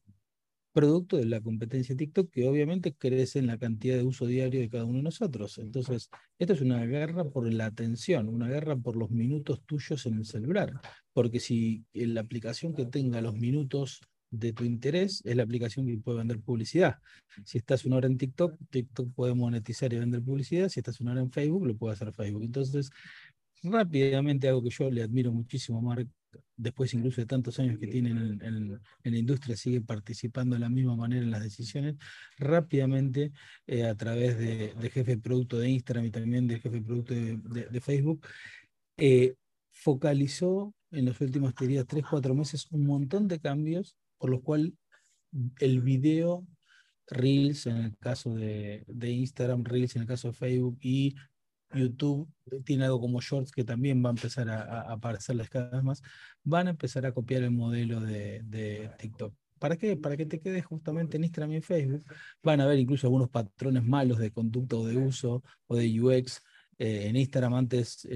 Producto 0.73 1.16
de 1.16 1.26
la 1.26 1.40
competencia 1.40 1.96
TikTok 1.96 2.30
que 2.30 2.49
obviamente 2.49 2.94
crece 2.94 3.38
en 3.38 3.46
la 3.46 3.58
cantidad 3.58 3.96
de 3.96 4.02
uso 4.02 4.26
diario 4.26 4.61
de 4.61 4.68
cada 4.68 4.84
uno 4.84 4.99
de 4.99 5.04
nosotros. 5.04 5.58
Entonces, 5.58 6.11
esto 6.37 6.52
es 6.52 6.61
una 6.61 6.84
guerra 6.84 7.25
por 7.30 7.52
la 7.52 7.66
atención, 7.66 8.28
una 8.28 8.49
guerra 8.49 8.76
por 8.76 8.96
los 8.96 9.11
minutos 9.11 9.62
tuyos 9.64 10.04
en 10.06 10.14
el 10.14 10.26
celular. 10.26 10.73
Porque 11.12 11.38
si 11.38 11.84
la 11.92 12.23
aplicación 12.23 12.75
que 12.75 12.87
tenga 12.87 13.20
los 13.20 13.34
minutos 13.34 14.00
de 14.38 14.52
tu 14.52 14.64
interés 14.64 15.23
es 15.25 15.37
la 15.37 15.44
aplicación 15.44 15.87
que 15.87 15.96
puede 15.96 16.18
vender 16.18 16.40
publicidad. 16.40 16.99
Si 17.44 17.58
estás 17.58 17.84
una 17.84 17.96
hora 17.96 18.08
en 18.08 18.18
TikTok, 18.18 18.56
TikTok 18.70 19.12
puede 19.14 19.34
monetizar 19.34 19.92
y 19.92 19.99
vender 19.99 20.23
publicidad. 20.23 20.68
Si 20.68 20.80
estás 20.80 21.00
una 21.00 21.12
hora 21.12 21.20
en 21.20 21.30
Facebook, 21.30 21.66
lo 21.66 21.76
puede 21.76 21.94
hacer 21.94 22.12
Facebook. 22.12 22.42
Entonces, 22.42 22.90
rápidamente 23.64 24.49
algo 24.49 24.62
que 24.62 24.71
yo 24.71 24.90
le 24.90 25.02
admiro 25.02 25.33
muchísimo 25.33 25.80
Mark, 25.80 26.09
después 26.56 26.92
incluso 26.94 27.21
de 27.21 27.26
tantos 27.26 27.59
años 27.59 27.78
que 27.78 27.87
tiene 27.87 28.11
en, 28.11 28.80
la 29.02 29.18
industria, 29.18 29.56
sigue 29.56 29.80
participando 29.80 30.54
de 30.54 30.61
la 30.61 30.68
misma 30.68 30.97
manera 30.97 31.23
en 31.23 31.30
las 31.30 31.42
decisiones, 31.42 31.97
rápidamente 32.38 33.33
eh, 33.66 33.85
a 33.85 33.94
través 33.94 34.38
de, 34.38 34.75
jefe 34.90 35.16
de 35.16 35.18
producto 35.18 35.59
de 35.59 35.71
Instagram 35.71 36.06
y 36.06 36.11
también 36.11 36.47
de 36.47 36.61
jefe 36.61 36.76
de 36.76 36.83
producto 36.83 37.14
de, 37.14 37.80
Facebook, 37.80 38.26
eh, 38.97 39.35
focalizó 39.71 40.75
en 40.90 41.06
los 41.06 41.21
últimos, 41.21 41.54
tres, 41.54 42.04
cuatro 42.09 42.35
meses 42.35 42.66
un 42.71 42.87
montón 42.87 43.26
de 43.28 43.40
cambios 43.40 43.97
por 44.18 44.30
los 44.30 44.42
cuales 44.42 44.73
el 45.59 45.80
video 45.80 46.47
Reels 47.06 47.66
en 47.66 47.76
el 47.76 47.99
caso 47.99 48.35
de, 48.35 48.85
de, 48.87 49.11
Instagram, 49.11 49.64
Reels 49.64 49.97
en 49.97 50.02
el 50.02 50.09
caso 50.09 50.28
de 50.28 50.35
Facebook 50.35 50.78
y 50.80 51.14
YouTube 51.75 52.28
tiene 52.64 52.85
algo 52.85 53.00
como 53.00 53.21
Shorts 53.21 53.52
que 53.52 53.64
también 53.64 54.04
va 54.04 54.09
a 54.09 54.12
empezar 54.12 54.49
a, 54.49 54.93
aparecerles 54.93 55.49
cada 55.49 55.71
vez 55.71 55.83
más, 55.83 56.02
van 56.43 56.69
a 56.69 56.71
empezar 56.71 57.07
a 57.07 57.12
copiar 57.12 57.43
el 57.43 57.50
modelo 57.50 58.00
de, 58.00 58.90
TikTok. 58.99 59.35
¿Para 59.59 59.76
qué? 59.76 59.97
Para 59.97 60.16
que 60.16 60.26
te 60.26 60.40
quedes 60.40 60.64
justamente 60.64 61.16
en 61.16 61.25
Instagram 61.25 61.52
y 61.52 61.61
Facebook. 61.61 62.04
Van 62.43 62.61
a 62.61 62.66
ver 62.66 62.78
incluso 62.78 63.07
algunos 63.07 63.31
patrones 63.31 63.85
malos 63.85 64.19
de 64.19 64.31
conducta 64.31 64.76
o 64.76 64.85
de 64.85 64.97
uso 64.97 65.43
o 65.66 65.76
de 65.76 66.00
UX. 66.00 66.43
Eh, 66.76 67.07
en 67.07 67.16
Instagram 67.16 67.54
antes, 67.54 68.07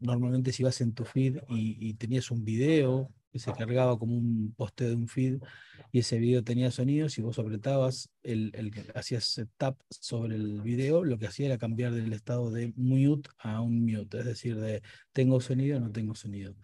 normalmente 0.00 0.50
si 0.50 0.62
vas 0.62 0.80
en 0.80 0.94
tu 0.94 1.04
feed 1.04 1.38
y 1.48 1.94
tenías 1.94 2.30
un 2.30 2.44
video 2.44 3.12
que 3.38 3.50
se 3.50 3.52
cargaba 3.52 3.98
como 3.98 4.16
un 4.16 4.54
poste 4.56 4.88
de 4.88 4.94
un 4.94 5.08
feed 5.08 5.38
y 5.92 6.00
ese 6.00 6.18
video 6.18 6.42
tenía 6.42 6.70
sonidos 6.70 7.16
y 7.18 7.22
vos 7.22 7.38
apretabas, 7.38 8.10
el, 8.22 8.50
el, 8.54 8.72
hacías 8.94 9.40
tap 9.56 9.78
sobre 9.88 10.36
el 10.36 10.60
video, 10.60 11.04
lo 11.04 11.18
que 11.18 11.26
hacía 11.26 11.46
era 11.46 11.58
cambiar 11.58 11.92
del 11.92 12.12
estado 12.12 12.50
de 12.50 12.72
mute 12.76 13.30
a 13.38 13.60
un 13.60 13.86
mute, 13.86 14.18
es 14.18 14.24
decir, 14.24 14.56
de 14.56 14.82
tengo 15.12 15.40
sonido 15.40 15.78
o 15.78 15.80
no 15.80 15.90
tengo 15.90 16.14
sonido. 16.14 16.54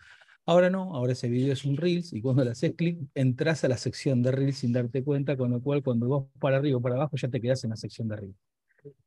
Ahora 0.46 0.68
no, 0.68 0.94
ahora 0.94 1.12
ese 1.12 1.28
video 1.28 1.54
es 1.54 1.64
un 1.64 1.76
Reels 1.76 2.12
y 2.12 2.20
cuando 2.20 2.44
le 2.44 2.50
haces 2.50 2.74
clic 2.76 2.98
entras 3.14 3.64
a 3.64 3.68
la 3.68 3.78
sección 3.78 4.22
de 4.22 4.30
Reels 4.30 4.58
sin 4.58 4.72
darte 4.72 5.02
cuenta, 5.02 5.36
con 5.36 5.50
lo 5.50 5.62
cual 5.62 5.82
cuando 5.82 6.08
vas 6.08 6.24
para 6.38 6.58
arriba 6.58 6.76
o 6.76 6.82
para 6.82 6.96
abajo 6.96 7.16
ya 7.16 7.28
te 7.28 7.40
quedas 7.40 7.64
en 7.64 7.70
la 7.70 7.76
sección 7.76 8.08
de 8.08 8.16
Reels. 8.16 8.36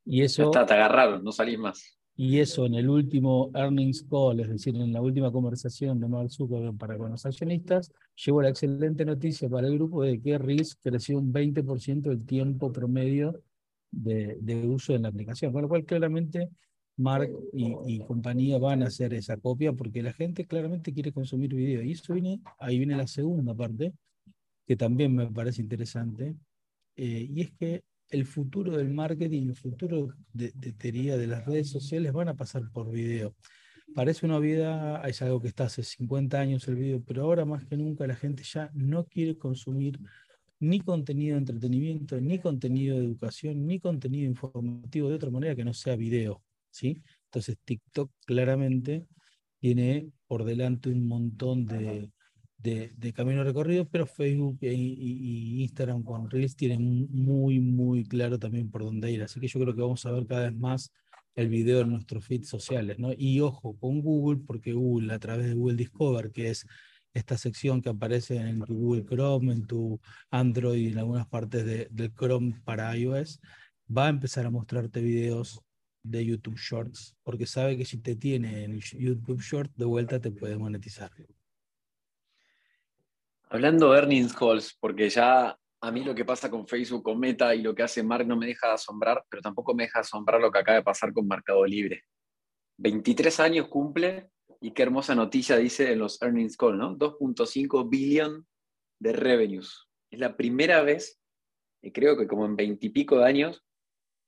Y 0.03 0.23
eso... 0.23 0.45
está, 0.45 0.65
te 0.65 0.73
agarraron, 0.73 1.23
no 1.23 1.31
salís 1.31 1.59
más. 1.59 1.96
Y 2.19 2.39
eso 2.39 2.65
en 2.65 2.73
el 2.73 2.89
último 2.89 3.51
earnings 3.53 4.03
call, 4.09 4.39
es 4.39 4.49
decir, 4.49 4.75
en 4.75 4.91
la 4.91 5.01
última 5.01 5.31
conversación 5.31 5.99
de 5.99 6.07
Mark 6.07 6.31
Zuckerberg 6.31 6.75
para 6.75 6.97
con 6.97 7.11
los 7.11 7.23
accionistas, 7.27 7.91
llevó 8.15 8.41
la 8.41 8.49
excelente 8.49 9.05
noticia 9.05 9.47
para 9.47 9.67
el 9.67 9.75
grupo 9.75 10.01
de 10.01 10.19
que 10.19 10.39
Reels 10.39 10.75
creció 10.81 11.19
un 11.19 11.31
20% 11.31 12.09
el 12.09 12.25
tiempo 12.25 12.71
promedio 12.71 13.43
de, 13.91 14.35
de, 14.41 14.67
uso 14.67 14.95
en 14.95 15.03
la 15.03 15.09
aplicación, 15.09 15.53
con 15.53 15.61
lo 15.61 15.69
cual 15.69 15.85
claramente 15.85 16.49
Mark 16.97 17.29
y, 17.53 17.99
compañía 17.99 18.57
van 18.57 18.81
a 18.81 18.87
hacer 18.87 19.13
esa 19.13 19.37
copia 19.37 19.73
porque 19.73 20.01
la 20.01 20.11
gente 20.11 20.47
claramente 20.47 20.93
quiere 20.93 21.11
consumir 21.13 21.53
video. 21.53 21.83
Y 21.83 21.91
eso 21.91 22.13
viene, 22.13 22.41
ahí 22.57 22.79
viene 22.79 22.97
la 22.97 23.05
segunda 23.05 23.53
parte, 23.53 23.93
que 24.65 24.75
también 24.75 25.15
me 25.15 25.27
parece 25.27 25.61
interesante, 25.61 26.35
eh, 26.95 27.27
y 27.29 27.41
es 27.41 27.51
que 27.51 27.83
el 28.09 28.25
futuro 28.25 28.77
del 28.77 28.89
marketing, 28.89 29.49
el 29.49 29.55
futuro 29.55 30.13
de, 30.33 30.51
de 30.55 30.73
teoría 30.73 31.17
de 31.17 31.27
las 31.27 31.45
redes 31.45 31.69
sociales 31.69 32.13
van 32.13 32.29
a 32.29 32.35
pasar 32.35 32.69
por 32.71 32.91
video. 32.91 33.35
Parece 33.95 34.25
una 34.25 34.39
vida, 34.39 35.01
es 35.07 35.21
algo 35.21 35.41
que 35.41 35.47
está 35.47 35.65
hace 35.65 35.83
50 35.83 36.39
años 36.39 36.67
el 36.67 36.75
video, 36.75 37.01
pero 37.03 37.23
ahora 37.23 37.45
más 37.45 37.65
que 37.65 37.77
nunca 37.77 38.05
la 38.05 38.15
gente 38.15 38.43
ya 38.43 38.69
no 38.73 39.05
quiere 39.05 39.37
consumir 39.37 39.99
ni 40.59 40.81
contenido 40.81 41.35
de 41.35 41.39
entretenimiento, 41.39 42.19
ni 42.19 42.39
contenido 42.39 42.97
de 42.97 43.05
educación, 43.05 43.65
ni 43.65 43.79
contenido 43.79 44.27
informativo 44.27 45.09
de 45.09 45.15
otra 45.15 45.29
manera 45.29 45.55
que 45.55 45.63
no 45.63 45.73
sea 45.73 45.95
video. 45.95 46.43
¿sí? 46.69 47.01
Entonces 47.25 47.57
TikTok 47.63 48.11
claramente 48.25 49.07
tiene 49.59 50.11
por 50.27 50.43
delante 50.43 50.89
un 50.89 51.07
montón 51.07 51.65
de, 51.65 52.09
de, 52.57 53.13
camino 53.13 53.43
recorrido, 53.43 53.87
pero 53.87 54.05
Facebook 54.05 54.57
y, 54.61 55.61
Instagram 55.63 56.03
con 56.03 56.29
Reels 56.29 56.55
tienen 56.55 57.07
muy, 57.11 57.59
muy 57.59 58.03
claro 58.05 58.39
también 58.39 58.69
por 58.69 58.83
dónde 58.83 59.11
ir. 59.11 59.23
Así 59.23 59.39
que 59.39 59.47
yo 59.47 59.59
creo 59.59 59.75
que 59.75 59.81
vamos 59.81 60.05
a 60.05 60.11
ver 60.11 60.25
cada 60.25 60.43
vez 60.49 60.55
más 60.55 60.91
el 61.35 61.49
video 61.49 61.81
en 61.81 61.91
nuestros 61.91 62.25
feeds 62.25 62.49
sociales, 62.49 62.97
¿no? 62.99 63.11
Y 63.15 63.39
ojo 63.41 63.77
con 63.77 64.01
Google, 64.01 64.41
porque 64.45 64.73
Google 64.73 65.13
a 65.13 65.19
través 65.19 65.47
de 65.47 65.53
Google 65.53 65.75
Discover, 65.77 66.31
que 66.31 66.49
es 66.49 66.65
esta 67.13 67.37
sección 67.37 67.81
que 67.81 67.89
aparece 67.89 68.37
en 68.37 68.59
tu 68.61 68.75
Google 68.75 69.05
Chrome, 69.05 69.53
en 69.53 69.65
tu 69.67 69.99
Android 70.31 70.79
y 70.79 70.91
en 70.91 70.99
algunas 70.99 71.27
partes 71.27 71.65
de, 71.65 71.87
del 71.91 72.13
Chrome 72.13 72.59
para 72.65 72.95
iOS, 72.97 73.39
va 73.95 74.07
a 74.07 74.09
empezar 74.09 74.45
a 74.45 74.51
mostrarte 74.51 75.01
videos 75.01 75.61
de 76.03 76.25
YouTube 76.25 76.57
Shorts, 76.57 77.15
porque 77.23 77.45
sabe 77.45 77.77
que 77.77 77.85
si 77.85 77.97
te 77.97 78.15
tiene 78.15 78.63
en 78.63 78.79
YouTube 78.79 79.41
Shorts, 79.41 79.75
de 79.75 79.85
vuelta 79.85 80.19
te 80.19 80.31
puede 80.31 80.57
monetizar. 80.57 81.11
Hablando 83.49 83.91
de 83.91 83.99
earnings 83.99 84.33
calls, 84.33 84.77
porque 84.79 85.09
ya 85.09 85.57
a 85.79 85.91
mí 85.91 86.03
lo 86.03 86.13
que 86.13 86.25
pasa 86.25 86.49
con 86.49 86.67
Facebook, 86.67 87.03
con 87.03 87.19
Meta 87.19 87.55
y 87.55 87.61
lo 87.61 87.73
que 87.73 87.83
hace 87.83 88.03
Mark 88.03 88.27
no 88.27 88.35
me 88.35 88.45
deja 88.45 88.67
de 88.67 88.73
asombrar, 88.73 89.23
pero 89.29 89.41
tampoco 89.41 89.73
me 89.73 89.83
deja 89.83 89.99
de 89.99 90.01
asombrar 90.01 90.41
lo 90.41 90.51
que 90.51 90.59
acaba 90.59 90.77
de 90.77 90.83
pasar 90.83 91.13
con 91.13 91.27
Mercado 91.27 91.65
Libre. 91.65 92.03
23 92.77 93.39
años 93.39 93.67
cumple 93.69 94.29
y 94.59 94.71
qué 94.71 94.83
hermosa 94.83 95.15
noticia 95.15 95.55
dice 95.55 95.93
en 95.93 95.99
los 95.99 96.21
earnings 96.21 96.57
calls, 96.57 96.77
¿no? 96.77 96.97
2.5 96.97 97.89
billion 97.89 98.45
de 98.99 99.13
revenues. 99.13 99.87
Es 100.11 100.19
la 100.19 100.35
primera 100.35 100.81
vez, 100.81 101.19
y 101.81 101.91
creo 101.91 102.17
que 102.17 102.27
como 102.27 102.45
en 102.45 102.55
20 102.55 102.85
y 102.85 102.89
pico 102.89 103.19
de 103.19 103.25
años, 103.25 103.63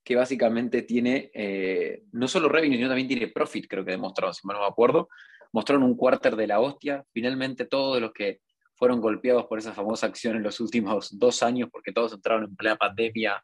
que 0.04 0.16
básicamente 0.16 0.84
tiene 0.84 1.30
eh, 1.34 2.04
no 2.14 2.28
solo 2.28 2.48
revenue, 2.48 2.78
sino 2.78 2.88
también 2.88 3.08
tiene 3.08 3.28
profit, 3.28 3.68
creo 3.68 3.84
que 3.84 3.92
demostraron, 3.92 4.34
si 4.34 4.48
mal 4.48 4.56
no 4.56 4.62
me 4.62 4.70
acuerdo. 4.70 5.10
Mostraron 5.52 5.84
un 5.84 5.98
cuarter 5.98 6.36
de 6.36 6.48
la 6.48 6.60
hostia. 6.60 7.04
Finalmente 7.12 7.66
todos 7.66 8.00
los 8.00 8.14
que 8.14 8.40
fueron 8.80 9.02
golpeados 9.02 9.46
por 9.46 9.60
esa 9.60 9.74
famosa 9.74 10.08
acción 10.08 10.38
en 10.38 10.44
los 10.44 10.62
últimos 10.62 11.20
dos 11.20 11.44
años, 11.44 11.70
porque 11.70 11.92
todos 11.92 12.14
entraron 12.14 12.46
en 12.46 12.56
plena 12.56 12.78
pandemia 12.78 13.44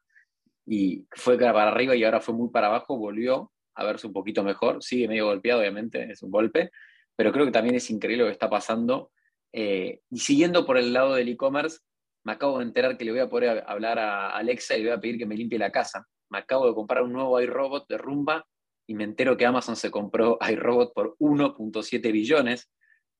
y 0.66 1.06
fue 1.12 1.38
para 1.38 1.68
arriba 1.68 1.94
y 1.94 2.06
ahora 2.06 2.22
fue 2.22 2.34
muy 2.34 2.50
para 2.50 2.68
abajo, 2.68 2.98
volvió 2.98 3.52
a 3.76 3.84
verse 3.84 4.08
un 4.08 4.14
poquito 4.14 4.44
mejor, 4.46 4.82
sigue 4.82 5.10
medio 5.10 5.26
golpeado, 5.26 5.60
obviamente, 5.60 6.10
es 6.10 6.24
un 6.24 6.32
golpe, 6.32 6.72
pero 7.18 7.34
creo 7.34 7.46
que 7.46 7.52
también 7.52 7.76
es 7.76 7.90
increíble 7.92 8.24
lo 8.24 8.30
que 8.30 8.34
está 8.34 8.50
pasando. 8.50 9.12
Eh, 9.52 10.00
y 10.10 10.20
siguiendo 10.20 10.66
por 10.66 10.78
el 10.78 10.94
lado 10.94 11.16
del 11.16 11.28
e-commerce, 11.28 11.80
me 12.24 12.32
acabo 12.32 12.60
de 12.60 12.66
enterar 12.66 12.98
que 12.98 13.04
le 13.04 13.12
voy 13.12 13.20
a 13.20 13.30
poder 13.30 13.66
hablar 13.68 14.00
a 14.00 14.30
Alexa 14.32 14.76
y 14.76 14.84
le 14.84 14.90
voy 14.90 14.98
a 14.98 15.02
pedir 15.02 15.18
que 15.18 15.26
me 15.26 15.36
limpie 15.36 15.60
la 15.60 15.72
casa. 15.72 16.08
Me 16.30 16.38
acabo 16.38 16.66
de 16.68 16.74
comprar 16.74 17.04
un 17.04 17.12
nuevo 17.12 17.40
iRobot 17.42 17.88
de 17.90 17.98
Rumba 17.98 18.48
y 18.88 18.96
me 18.96 19.04
entero 19.04 19.36
que 19.36 19.46
Amazon 19.46 19.76
se 19.76 19.92
compró 19.92 20.38
iRobot 20.50 20.94
por 20.94 21.18
1.7 21.20 22.12
billones. 22.12 22.72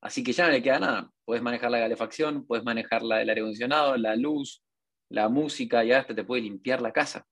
Así 0.06 0.24
que 0.24 0.34
ya 0.34 0.46
no 0.46 0.52
le 0.52 0.62
queda 0.62 0.80
nada. 0.80 1.12
Puedes 1.26 1.42
manejar 1.42 1.72
la 1.72 1.80
calefacción, 1.80 2.46
puedes 2.46 2.64
manejar 2.64 3.02
la, 3.02 3.24
el 3.24 3.30
aire 3.30 3.42
acondicionado, 3.42 3.98
la 3.98 4.16
luz, 4.16 4.64
la 5.10 5.30
música, 5.30 5.84
y 5.84 5.94
hasta 5.94 6.14
te 6.14 6.24
puede 6.24 6.44
limpiar 6.44 6.80
la 6.80 6.92
casa. 6.92 7.26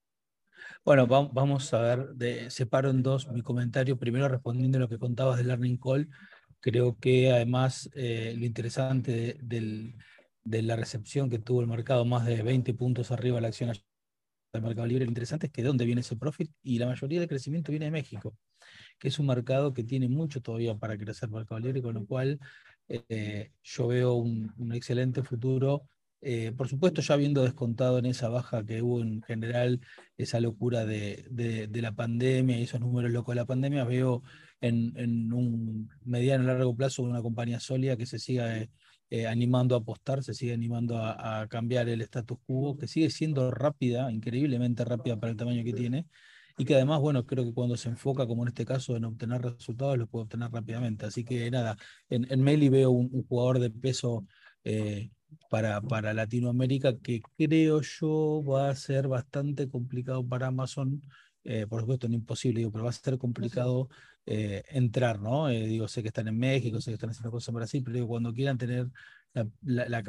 Bueno, 0.83 1.05
vamos 1.05 1.71
a 1.75 1.81
ver, 1.81 2.07
de, 2.15 2.49
separo 2.49 2.89
en 2.89 3.03
dos 3.03 3.31
mi 3.31 3.43
comentario. 3.43 3.99
Primero, 3.99 4.27
respondiendo 4.27 4.79
a 4.79 4.81
lo 4.81 4.89
que 4.89 4.97
contabas 4.97 5.37
del 5.37 5.49
Learning 5.49 5.77
Call, 5.77 6.09
creo 6.61 6.97
que 6.97 7.31
además 7.31 7.91
eh, 7.93 8.33
lo 8.35 8.43
interesante 8.43 9.37
de, 9.39 9.93
de, 10.43 10.61
la 10.63 10.75
recepción 10.75 11.29
que 11.29 11.37
tuvo 11.37 11.61
el 11.61 11.67
mercado, 11.67 12.05
más 12.05 12.25
de 12.25 12.41
20 12.41 12.73
puntos 12.73 13.11
arriba 13.11 13.39
la 13.39 13.49
acción 13.49 13.69
del 14.53 14.63
Mercado 14.63 14.87
Libre, 14.87 15.05
lo 15.05 15.11
interesante 15.11 15.47
es 15.47 15.51
que 15.51 15.61
de 15.61 15.67
dónde 15.67 15.85
viene 15.85 16.01
ese 16.01 16.15
profit 16.15 16.51
y 16.61 16.79
la 16.79 16.85
mayoría 16.85 17.19
del 17.19 17.29
crecimiento 17.29 17.71
viene 17.71 17.85
de 17.85 17.91
México 17.91 18.35
que 18.99 19.09
es 19.09 19.19
un 19.19 19.27
mercado 19.27 19.73
que 19.73 19.83
tiene 19.83 20.07
mucho 20.07 20.41
todavía 20.41 20.75
para 20.75 20.97
crecer 20.97 21.29
Mercado 21.29 21.59
Libre, 21.59 21.81
con 21.81 21.95
lo 21.95 22.05
cual 22.05 22.39
eh, 22.87 23.51
yo 23.61 23.87
veo 23.87 24.13
un, 24.13 24.71
excelente 24.73 25.23
futuro. 25.23 25.87
Eh, 26.21 26.53
por 26.55 26.69
supuesto, 26.69 27.01
ya 27.01 27.15
habiendo 27.15 27.43
descontado 27.43 27.99
en 27.99 28.05
esa 28.05 28.29
baja 28.29 28.65
que 28.65 28.81
hubo 28.81 29.01
en 29.01 29.21
general, 29.23 29.81
esa 30.17 30.39
locura 30.39 30.85
de, 30.85 31.27
la 31.73 31.91
pandemia 31.91 32.57
y 32.57 32.63
esos 32.63 32.79
números 32.79 33.11
locos 33.11 33.33
de 33.35 33.41
la 33.41 33.45
pandemia, 33.45 33.83
veo 33.83 34.23
en, 34.61 34.93
en 34.95 35.33
un 35.33 35.89
mediano 36.05 36.45
y 36.45 36.47
largo 36.47 36.75
plazo 36.75 37.03
una 37.03 37.21
compañía 37.21 37.59
sólida 37.59 37.97
que 37.97 38.05
se 38.05 38.19
siga 38.19 38.57
eh, 39.13 39.27
animando 39.27 39.75
a 39.75 39.77
apostar, 39.77 40.23
se 40.23 40.33
sigue 40.33 40.53
animando 40.53 40.97
a, 40.97 41.41
a, 41.41 41.47
cambiar 41.47 41.87
el 41.87 42.01
status 42.01 42.39
quo, 42.47 42.75
que 42.79 42.87
sigue 42.87 43.11
siendo 43.11 43.51
rápida, 43.51 44.11
increíblemente 44.11 44.83
rápida 44.83 45.19
para 45.19 45.29
el 45.29 45.37
tamaño 45.37 45.63
que 45.63 45.73
tiene, 45.73 46.07
y 46.57 46.65
que 46.65 46.73
además, 46.73 46.99
bueno, 46.99 47.23
creo 47.27 47.43
que 47.43 47.53
cuando 47.53 47.77
se 47.77 47.89
enfoca, 47.89 48.25
como 48.25 48.41
en 48.41 48.47
este 48.47 48.65
caso, 48.65 48.95
en 48.95 49.05
obtener 49.05 49.43
resultados, 49.43 49.99
los 49.99 50.09
puede 50.09 50.23
obtener 50.23 50.49
rápidamente. 50.51 51.05
Así 51.05 51.23
que 51.23 51.51
nada, 51.51 51.77
en, 52.09 52.25
en 52.31 52.41
Meli 52.41 52.69
veo 52.69 52.89
un, 52.89 53.23
jugador 53.27 53.59
de 53.59 53.69
peso 53.69 54.25
eh, 54.63 55.11
para, 55.47 55.79
para 55.81 56.15
Latinoamérica 56.15 56.97
que 56.97 57.21
creo 57.37 57.81
yo 57.81 58.43
va 58.49 58.69
a 58.71 58.75
ser 58.75 59.07
bastante 59.07 59.69
complicado 59.69 60.27
para 60.27 60.47
Amazon. 60.47 61.03
Eh, 61.43 61.67
por 61.67 61.81
supuesto, 61.81 62.07
no 62.09 62.15
imposible, 62.15 62.61
digo, 62.61 62.71
pero 62.71 62.85
va 62.85 62.89
a 62.89 62.93
ser 62.93 63.19
complicado 63.19 63.89
eh, 64.25 64.63
entrar, 64.69 65.19
¿no? 65.19 65.47
digo, 65.47 65.87
sé 65.87 66.01
que 66.01 66.07
están 66.09 66.27
en 66.27 66.37
México, 66.37 66.79
sé 66.81 66.91
que 66.91 66.95
están 66.95 67.09
haciendo 67.09 67.31
cosas 67.31 67.49
en 67.49 67.55
Brasil, 67.55 67.81
pero 67.83 67.95
digo, 67.95 68.07
cuando 68.07 68.33
quieran 68.33 68.57
tener 68.57 68.87
la, 69.33 69.47
la, 69.63 69.89
la, 69.89 70.03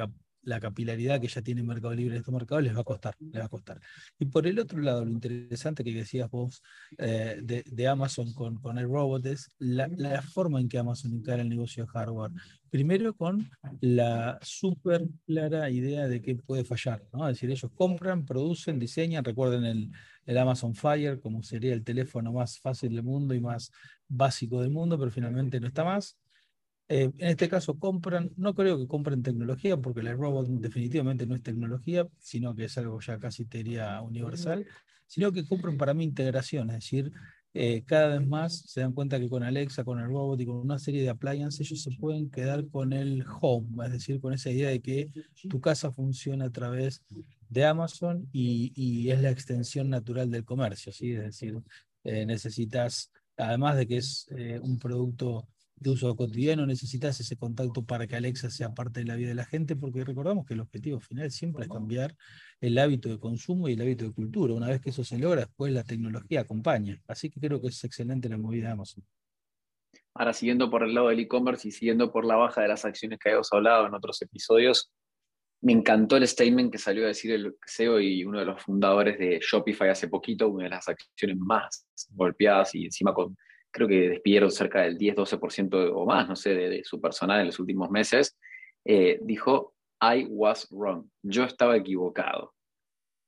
la 0.45 0.59
capilaridad 0.59 1.19
que 1.19 1.27
ya 1.27 1.41
tiene 1.41 1.63
Mercado 1.63 1.93
Libre 1.93 2.15
en 2.15 2.19
estos 2.19 2.33
mercados 2.33 2.63
les 2.63 2.75
va 2.75 2.81
a 2.81 2.83
costar, 2.83 3.15
les 3.19 3.41
va 3.41 3.45
a 3.45 3.49
costar. 3.49 3.81
Y 4.17 4.25
por 4.25 4.47
el 4.47 4.59
otro 4.59 4.79
lado, 4.79 5.03
lo 5.03 5.11
interesante 5.11 5.83
que 5.83 5.93
decías 5.93 6.29
vos 6.29 6.61
eh, 6.97 7.41
de, 7.41 7.87
Amazon 7.87 8.33
con, 8.33 8.57
con 8.57 8.77
el 8.77 8.85
robot 8.85 9.25
es 9.25 9.49
la, 9.57 9.87
la, 9.87 10.21
forma 10.21 10.59
en 10.59 10.69
que 10.69 10.77
Amazon 10.77 11.13
encara 11.13 11.41
el 11.41 11.49
negocio 11.49 11.83
de 11.83 11.89
hardware. 11.89 12.31
Primero 12.69 13.13
con 13.15 13.49
la 13.81 14.39
súper 14.41 15.07
clara 15.25 15.69
idea 15.69 16.07
de 16.07 16.21
que 16.21 16.35
puede 16.35 16.63
fallar, 16.63 17.03
¿no? 17.13 17.27
Es 17.27 17.35
decir, 17.35 17.49
ellos 17.49 17.71
compran, 17.73 18.25
producen, 18.25 18.79
diseñan, 18.79 19.23
recuerden 19.23 19.65
el, 19.65 19.91
el 20.25 20.37
Amazon 20.37 20.75
Fire 20.75 21.19
como 21.19 21.43
sería 21.43 21.73
el 21.73 21.83
teléfono 21.83 22.33
más 22.33 22.59
fácil 22.59 22.93
del 22.93 23.03
mundo 23.03 23.33
y 23.33 23.39
más 23.39 23.71
básico 24.07 24.61
del 24.61 24.71
mundo, 24.71 24.97
pero 24.97 25.11
finalmente 25.11 25.59
no 25.59 25.67
está 25.67 25.83
más 25.83 26.17
eh, 26.87 27.11
en 27.17 27.29
este 27.29 27.49
caso 27.49 27.79
compran, 27.79 28.31
no 28.37 28.53
creo 28.53 28.77
que 28.77 28.87
compren 28.87 29.23
tecnología, 29.23 29.77
porque 29.77 30.01
el 30.01 30.17
robot 30.17 30.47
definitivamente 30.47 31.25
no 31.25 31.33
es 31.35 31.41
tecnología, 31.41 32.07
sino 32.19 32.53
que 32.55 32.65
es 32.65 32.77
algo 32.77 32.99
ya 32.99 33.17
casi 33.17 33.45
te 33.45 33.59
diría 33.59 34.01
universal, 34.01 34.67
sino 35.07 35.31
que 35.31 35.45
compran 35.45 35.77
para 35.77 35.93
mí 35.95 36.03
integración, 36.03 36.69
es 36.69 36.75
decir, 36.75 37.11
eh, 37.57 37.83
cada 37.85 38.17
vez 38.17 38.27
más 38.27 38.63
se 38.67 38.81
dan 38.81 38.91
cuenta 38.91 39.19
que 39.19 39.29
con 39.29 39.41
Alexa, 39.41 39.83
con 39.83 39.99
el 39.99 40.07
robot 40.07 40.41
y 40.41 40.45
con 40.45 40.57
una 40.57 40.77
serie 40.77 41.01
de 41.01 41.09
appliances, 41.09 41.61
ellos 41.61 41.81
se 41.81 41.91
pueden 41.91 42.29
quedar 42.29 42.67
con 42.67 42.93
el 42.93 43.25
home, 43.41 43.85
es 43.85 43.91
decir, 43.93 44.19
con 44.19 44.33
esa 44.33 44.51
idea 44.51 44.69
de 44.69 44.81
que 44.81 45.09
tu 45.49 45.61
casa 45.61 45.91
funciona 45.91 46.45
a 46.45 46.51
través 46.51 47.03
de 47.49 47.65
Amazon 47.65 48.27
y, 48.31 49.09
es 49.09 49.21
la 49.21 49.31
extensión 49.31 49.89
natural 49.89 50.29
del 50.29 50.43
comercio, 50.43 50.91
¿sí? 50.91 51.13
es 51.13 51.23
decir, 51.23 51.55
eh, 52.03 52.25
necesitas, 52.25 53.11
además 53.37 53.77
de 53.77 53.87
que 53.87 53.97
es 53.97 54.27
un 54.61 54.77
producto 54.77 55.47
de 55.77 55.89
uso 55.89 56.15
cotidiano, 56.15 56.65
necesitas 56.65 57.19
ese 57.19 57.35
contacto 57.35 57.83
para 57.83 58.07
que 58.07 58.15
Alexa 58.15 58.49
sea 58.49 58.73
parte 58.73 59.01
de 59.01 59.05
la 59.05 59.15
vida 59.15 59.29
de 59.29 59.35
la 59.35 59.45
gente, 59.45 59.75
porque 59.75 60.03
recordamos 60.03 60.45
que 60.45 60.53
el 60.53 60.61
objetivo 60.61 60.99
final 60.99 61.29
siempre 61.31 61.65
es 61.65 61.69
cambiar 61.69 62.15
el 62.61 62.77
hábito 62.77 63.09
de 63.09 63.19
consumo 63.19 63.67
y 63.67 63.73
el 63.73 63.81
hábito 63.81 64.05
de 64.05 64.13
cultura. 64.13 64.53
Una 64.53 64.67
vez 64.67 64.79
que 64.81 64.91
eso 64.91 65.03
se 65.03 65.17
logra, 65.17 65.41
después 65.41 65.73
la 65.73 65.83
tecnología 65.83 66.41
acompaña. 66.41 67.01
Así 67.07 67.29
que 67.29 67.39
creo 67.39 67.61
que 67.61 67.67
es 67.67 67.83
excelente 67.83 68.29
la 68.29 68.37
movida 68.37 68.67
de 68.67 68.73
Amazon. 68.73 69.03
ahora 70.13 70.31
siguiendo 70.31 70.69
por 70.69 70.83
el 70.83 70.93
lado 70.93 71.09
del 71.09 71.19
e-commerce 71.19 71.67
y 71.67 71.71
siguiendo 71.71 72.11
por 72.11 72.25
la 72.25 72.37
baja 72.37 72.61
de 72.61 72.69
las 72.69 72.85
acciones 72.85 73.19
que 73.19 73.29
habíamos 73.29 73.51
hablado 73.51 73.85
en 73.87 73.93
otros 73.93 74.21
episodios, 74.21 74.91
me 75.61 75.73
encantó 75.73 76.15
el 76.15 76.27
statement 76.27 76.71
que 76.71 76.77
salió 76.77 77.03
a 77.05 77.07
decir 77.07 77.31
el 77.31 77.55
CEO 77.65 77.99
y 77.99 78.23
uno 78.23 78.39
de 78.39 78.45
los 78.45 78.61
fundadores 78.61 79.17
de 79.17 79.39
Shopify 79.41 79.89
hace 79.89 80.07
poquito, 80.07 80.47
una 80.47 80.65
de 80.65 80.69
las 80.69 80.87
acciones 80.87 81.37
más 81.37 81.85
golpeadas 82.11 82.75
y 82.75 82.85
encima 82.85 83.13
con, 83.13 83.35
creo 83.75 83.89
que 83.89 84.09
despidieron 84.09 84.51
cerca 84.51 84.83
del 84.83 84.97
10-12% 84.97 85.91
o 85.93 86.05
más, 86.05 86.29
no 86.29 86.35
sé, 86.37 86.55
de, 86.55 86.83
su 86.85 87.01
personal 87.01 87.41
en 87.41 87.47
los 87.47 87.59
últimos 87.59 87.91
meses, 87.91 88.37
eh, 88.85 89.19
dijo, 89.21 89.73
I 90.01 90.27
was 90.29 90.69
wrong, 90.71 91.09
yo 91.21 91.43
estaba 91.43 91.75
equivocado. 91.75 92.53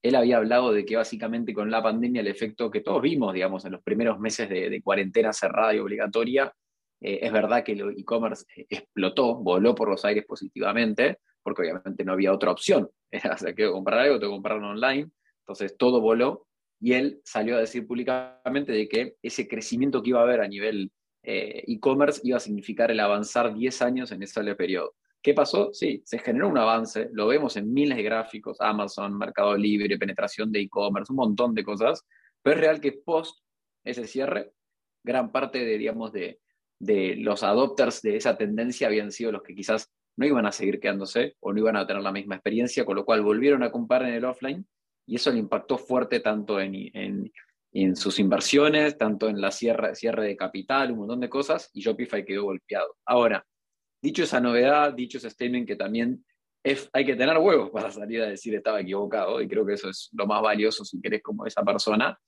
Él 0.02 0.16
había 0.16 0.38
hablado 0.38 0.72
de 0.72 0.86
que 0.86 0.96
básicamente 0.96 1.54
con 1.54 1.70
la 1.70 1.84
pandemia 1.84 2.22
el 2.22 2.28
efecto 2.28 2.72
que 2.72 2.80
todos 2.80 3.02
vimos, 3.02 3.34
digamos, 3.34 3.66
en 3.66 3.74
los 3.74 3.84
primeros 3.84 4.20
meses 4.20 4.48
de, 4.48 4.82
cuarentena 4.82 5.34
cerrada 5.34 5.74
y 5.74 5.80
obligatoria, 5.80 6.54
eh, 7.02 7.20
es 7.24 7.32
verdad 7.34 7.66
que 7.66 7.74
el 7.74 8.00
e-commerce 8.00 8.46
explotó, 8.70 9.36
voló 9.36 9.76
por 9.76 9.90
los 9.90 10.06
aires 10.06 10.24
positivamente, 10.26 11.18
porque 11.44 11.64
obviamente 11.64 12.06
no 12.06 12.14
había 12.14 12.32
otra 12.32 12.52
opción. 12.52 12.90
O 13.34 13.38
sea, 13.38 13.54
quiero 13.54 13.74
comprar 13.74 14.00
algo, 14.00 14.18
tengo 14.18 14.32
que 14.32 14.36
comprarlo 14.38 14.70
online. 14.70 15.10
Entonces 15.42 15.76
todo 15.78 16.00
voló 16.00 16.48
y 16.80 16.94
él 16.94 17.22
salió 17.24 17.56
a 17.56 17.60
decir 17.60 17.88
públicamente 17.88 18.72
de 18.72 18.88
que 18.88 19.16
ese 19.22 19.48
crecimiento 19.48 20.02
que 20.02 20.10
iba 20.10 20.20
a 20.20 20.24
haber 20.24 20.42
a 20.42 20.48
nivel 20.48 20.92
eh, 21.24 21.64
e-commerce 21.68 22.22
iba 22.24 22.38
a 22.38 22.42
significar 22.42 22.92
el 22.92 23.00
avanzar 23.00 23.54
10 23.54 23.82
años 23.82 24.12
en 24.12 24.24
ese 24.24 24.56
periodo. 24.56 24.94
¿Qué 25.22 25.34
pasó? 25.34 25.74
Sí, 25.74 26.02
se 26.06 26.20
generó 26.20 26.48
un 26.48 26.58
avance, 26.58 27.10
lo 27.12 27.28
vemos 27.28 27.58
en 27.58 27.74
miles 27.74 27.98
de 27.98 28.04
gráficos, 28.04 28.62
Amazon, 28.62 29.18
Mercado 29.18 29.58
Libre, 29.58 29.98
penetración 29.98 30.52
de 30.52 30.62
e-commerce, 30.62 31.12
un 31.12 31.18
montón 31.18 31.54
de 31.54 31.64
cosas, 31.64 32.06
pero 32.42 32.56
es 32.56 32.62
real 32.62 32.80
que 32.80 32.94
post 32.94 33.40
ese 33.84 34.06
cierre, 34.06 34.54
gran 35.04 35.32
parte 35.32 35.66
de, 35.66 35.78
digamos, 35.78 36.14
de, 36.14 36.40
de 36.80 37.16
los 37.18 37.44
adopters 37.44 38.02
de 38.02 38.16
esa 38.16 38.38
tendencia 38.38 38.88
habían 38.88 39.12
sido 39.12 39.32
los 39.32 39.42
que 39.42 39.56
quizás 39.56 39.92
no 40.18 40.26
iban 40.26 40.46
a 40.46 40.52
seguir 40.52 40.80
quedándose 40.80 41.36
o 41.40 41.52
no 41.52 41.60
iban 41.60 41.76
a 41.76 41.88
tener 41.88 42.04
la 42.04 42.12
misma 42.12 42.36
experiencia, 42.36 42.86
con 42.86 42.96
lo 42.96 43.06
cual 43.06 43.22
volvieron 43.22 43.64
a 43.64 43.72
comprar 43.72 44.04
en 44.04 44.14
el 44.14 44.26
offline 44.26 44.68
y 45.08 45.16
eso 45.16 45.32
le 45.32 45.40
impactó 45.40 45.78
fuerte 45.78 46.20
tanto 46.20 46.60
en, 46.60 47.32
en, 47.72 47.96
sus 47.96 48.20
inversiones, 48.20 48.98
tanto 48.98 49.30
en 49.30 49.40
la 49.40 49.52
cierre, 49.52 49.96
cierre 49.96 50.26
de 50.26 50.36
capital, 50.36 50.92
un 50.92 51.00
montón 51.00 51.22
de 51.22 51.30
cosas, 51.30 51.70
y 51.74 51.82
Shopify 51.82 52.26
quedó 52.26 52.44
golpeado. 52.44 52.98
Ahora, 53.06 53.46
dicho 54.02 54.24
esa 54.24 54.42
novedad, 54.42 54.94
dicho 54.94 55.18
ese 55.18 55.30
statement 55.30 55.68
que 55.68 55.76
también 55.76 56.26
hay 56.92 57.06
que 57.06 57.16
tener 57.16 57.38
huevos 57.38 57.70
para 57.70 57.90
salir 57.92 58.22
a 58.22 58.28
decir 58.28 58.54
estaba 58.56 58.82
equivocado, 58.82 59.42
y 59.42 59.48
creo 59.48 59.66
que 59.66 59.74
eso 59.74 59.90
es 59.90 60.10
lo 60.12 60.28
más 60.28 60.42
valioso 60.42 60.84
si 60.84 61.00
querés 61.00 61.22
como 61.24 61.46
esa 61.46 61.64
persona, 61.64 62.20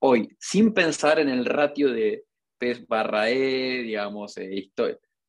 hoy, 0.00 0.28
sin 0.38 0.72
pensar 0.72 1.18
en 1.18 1.28
el 1.28 1.44
ratio 1.44 1.90
de 1.92 2.24
PES 2.58 2.86
barra 2.86 3.30
E, 3.30 3.82
digamos, 3.82 4.36
eh, 4.38 4.70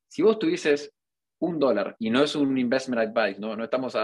si 0.08 0.22
vos 0.22 0.38
tuvieses 0.38 0.94
un 1.40 1.60
dólar, 1.60 1.96
y 2.00 2.10
no 2.10 2.24
es 2.24 2.36
un 2.36 2.58
investment 2.58 3.02
advice, 3.02 3.40
no, 3.40 3.56
no 3.56 3.64
estamos, 3.64 3.96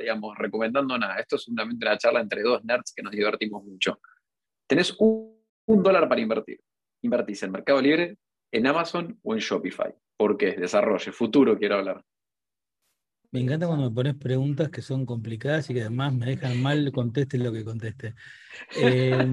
digamos, 0.00 0.38
recomendando 0.38 0.96
nada, 0.98 1.16
esto 1.16 1.36
es 1.36 1.42
simplemente 1.42 1.84
una 1.86 1.98
charla 1.98 2.20
entre 2.20 2.42
dos 2.42 2.64
nerds 2.64 2.92
que 2.94 3.02
nos 3.02 3.12
divertimos 3.12 3.62
mucho. 3.64 4.00
Tenés 4.66 4.94
un, 4.98 5.36
dólar 5.66 6.08
para 6.08 6.20
invertir. 6.20 6.60
Invertís 7.02 7.42
en 7.42 7.52
Mercado 7.52 7.80
Libre, 7.80 8.16
en 8.50 8.66
Amazon 8.66 9.18
o 9.22 9.34
en 9.34 9.40
Shopify. 9.40 9.94
¿Por 10.16 10.36
qué? 10.36 10.52
Desarrollo, 10.52 11.12
futuro 11.12 11.58
quiero 11.58 11.76
hablar. 11.76 12.02
Me 13.30 13.40
encanta 13.40 13.66
cuando 13.66 13.90
me 13.90 13.94
pones 13.94 14.14
preguntas 14.14 14.70
que 14.70 14.80
son 14.80 15.04
complicadas 15.04 15.68
y 15.68 15.74
que 15.74 15.82
además 15.82 16.14
me 16.14 16.26
dejan 16.26 16.62
mal 16.62 16.90
conteste 16.92 17.38
lo 17.38 17.52
que 17.52 17.64
conteste. 17.64 18.14
Eh, 18.76 19.26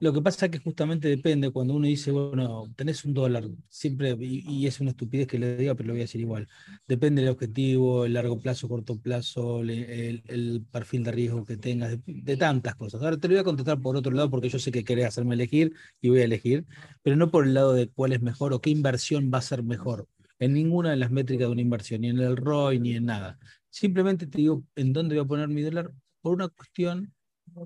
lo 0.00 0.14
que 0.14 0.22
pasa 0.22 0.46
es 0.46 0.52
que 0.52 0.58
justamente 0.58 1.08
depende, 1.08 1.50
cuando 1.50 1.74
uno 1.74 1.86
dice, 1.86 2.10
bueno, 2.10 2.72
tenés 2.74 3.04
un 3.04 3.12
dólar, 3.12 3.44
siempre, 3.68 4.16
y, 4.18 4.66
es 4.66 4.80
una 4.80 4.90
estupidez 4.92 5.26
que 5.26 5.38
le 5.38 5.58
diga, 5.58 5.74
pero 5.74 5.88
lo 5.88 5.92
voy 5.92 6.00
a 6.00 6.04
decir 6.04 6.22
igual, 6.22 6.48
depende 6.88 7.20
del 7.20 7.30
objetivo, 7.30 8.06
el 8.06 8.14
largo 8.14 8.40
plazo, 8.40 8.66
corto 8.66 8.98
plazo, 8.98 9.60
el, 9.60 10.64
perfil 10.72 11.04
de 11.04 11.12
riesgo 11.12 11.44
que 11.44 11.58
tengas, 11.58 11.98
de, 12.06 12.36
tantas 12.38 12.76
cosas. 12.76 13.02
Ahora 13.02 13.18
te 13.18 13.28
lo 13.28 13.34
voy 13.34 13.40
a 13.42 13.44
contestar 13.44 13.78
por 13.82 13.94
otro 13.94 14.12
lado, 14.12 14.30
porque 14.30 14.48
yo 14.48 14.58
sé 14.58 14.72
que 14.72 14.84
querés 14.84 15.04
hacerme 15.06 15.34
elegir 15.34 15.74
y 16.00 16.08
voy 16.08 16.20
a 16.20 16.24
elegir, 16.24 16.64
pero 17.02 17.16
no 17.16 17.30
por 17.30 17.46
el 17.46 17.52
lado 17.52 17.74
de 17.74 17.90
cuál 17.90 18.14
es 18.14 18.22
mejor 18.22 18.54
o 18.54 18.60
qué 18.62 18.70
inversión 18.70 19.30
va 19.32 19.38
a 19.38 19.42
ser 19.42 19.62
mejor, 19.62 20.08
en 20.38 20.54
ninguna 20.54 20.92
de 20.92 20.96
las 20.96 21.10
métricas 21.10 21.48
de 21.48 21.52
una 21.52 21.60
inversión, 21.60 22.00
ni 22.00 22.08
en 22.08 22.18
el 22.20 22.38
ROI, 22.38 22.80
ni 22.80 22.94
en 22.96 23.04
nada. 23.04 23.38
Simplemente 23.68 24.26
te 24.26 24.38
digo 24.38 24.64
en 24.76 24.94
dónde 24.94 25.14
voy 25.16 25.24
a 25.24 25.28
poner 25.28 25.48
mi 25.48 25.60
dólar 25.60 25.92
por 26.22 26.34
una 26.34 26.48
cuestión 26.48 27.12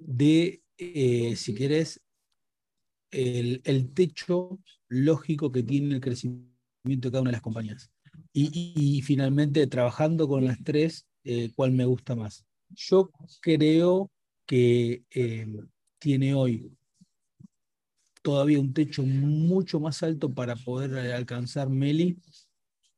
de, 0.00 0.62
eh, 0.78 1.36
si 1.36 1.54
quieres, 1.54 2.00
el, 3.14 3.90
techo 3.92 4.58
lógico 4.88 5.50
que 5.52 5.62
tiene 5.62 5.94
el 5.94 6.00
crecimiento 6.00 6.48
de 6.84 7.10
cada 7.10 7.22
una 7.22 7.30
de 7.30 7.36
las 7.36 7.42
compañías. 7.42 7.90
Y, 8.32 9.00
finalmente, 9.02 9.66
trabajando 9.66 10.26
con 10.26 10.44
las 10.44 10.58
tres, 10.62 11.06
eh, 11.22 11.50
¿cuál 11.54 11.72
me 11.72 11.84
gusta 11.84 12.16
más? 12.16 12.44
Yo 12.70 13.10
creo 13.40 14.10
que 14.46 15.04
eh, 15.10 15.46
tiene 15.98 16.34
hoy 16.34 16.72
todavía 18.22 18.58
un 18.58 18.72
techo 18.72 19.02
mucho 19.02 19.78
más 19.78 20.02
alto 20.02 20.30
para 20.30 20.56
poder 20.56 21.12
alcanzar 21.12 21.68
Meli 21.68 22.18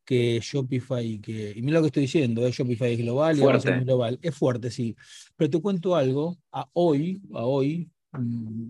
que 0.06 0.40
Shopify. 0.40 1.20
Que, 1.20 1.52
y 1.54 1.60
mira 1.60 1.78
lo 1.78 1.82
que 1.82 1.88
estoy 1.88 2.02
diciendo, 2.02 2.46
¿eh? 2.46 2.52
Shopify 2.52 2.92
es 2.92 2.98
global 2.98 3.36
y 3.38 3.42
es 3.42 3.84
global. 3.84 4.18
Es 4.22 4.34
fuerte, 4.34 4.70
sí. 4.70 4.96
Pero 5.36 5.50
te 5.50 5.60
cuento 5.60 5.96
algo, 5.96 6.38
a 6.52 6.66
hoy, 6.72 7.20
a 7.34 7.44
hoy, 7.44 7.90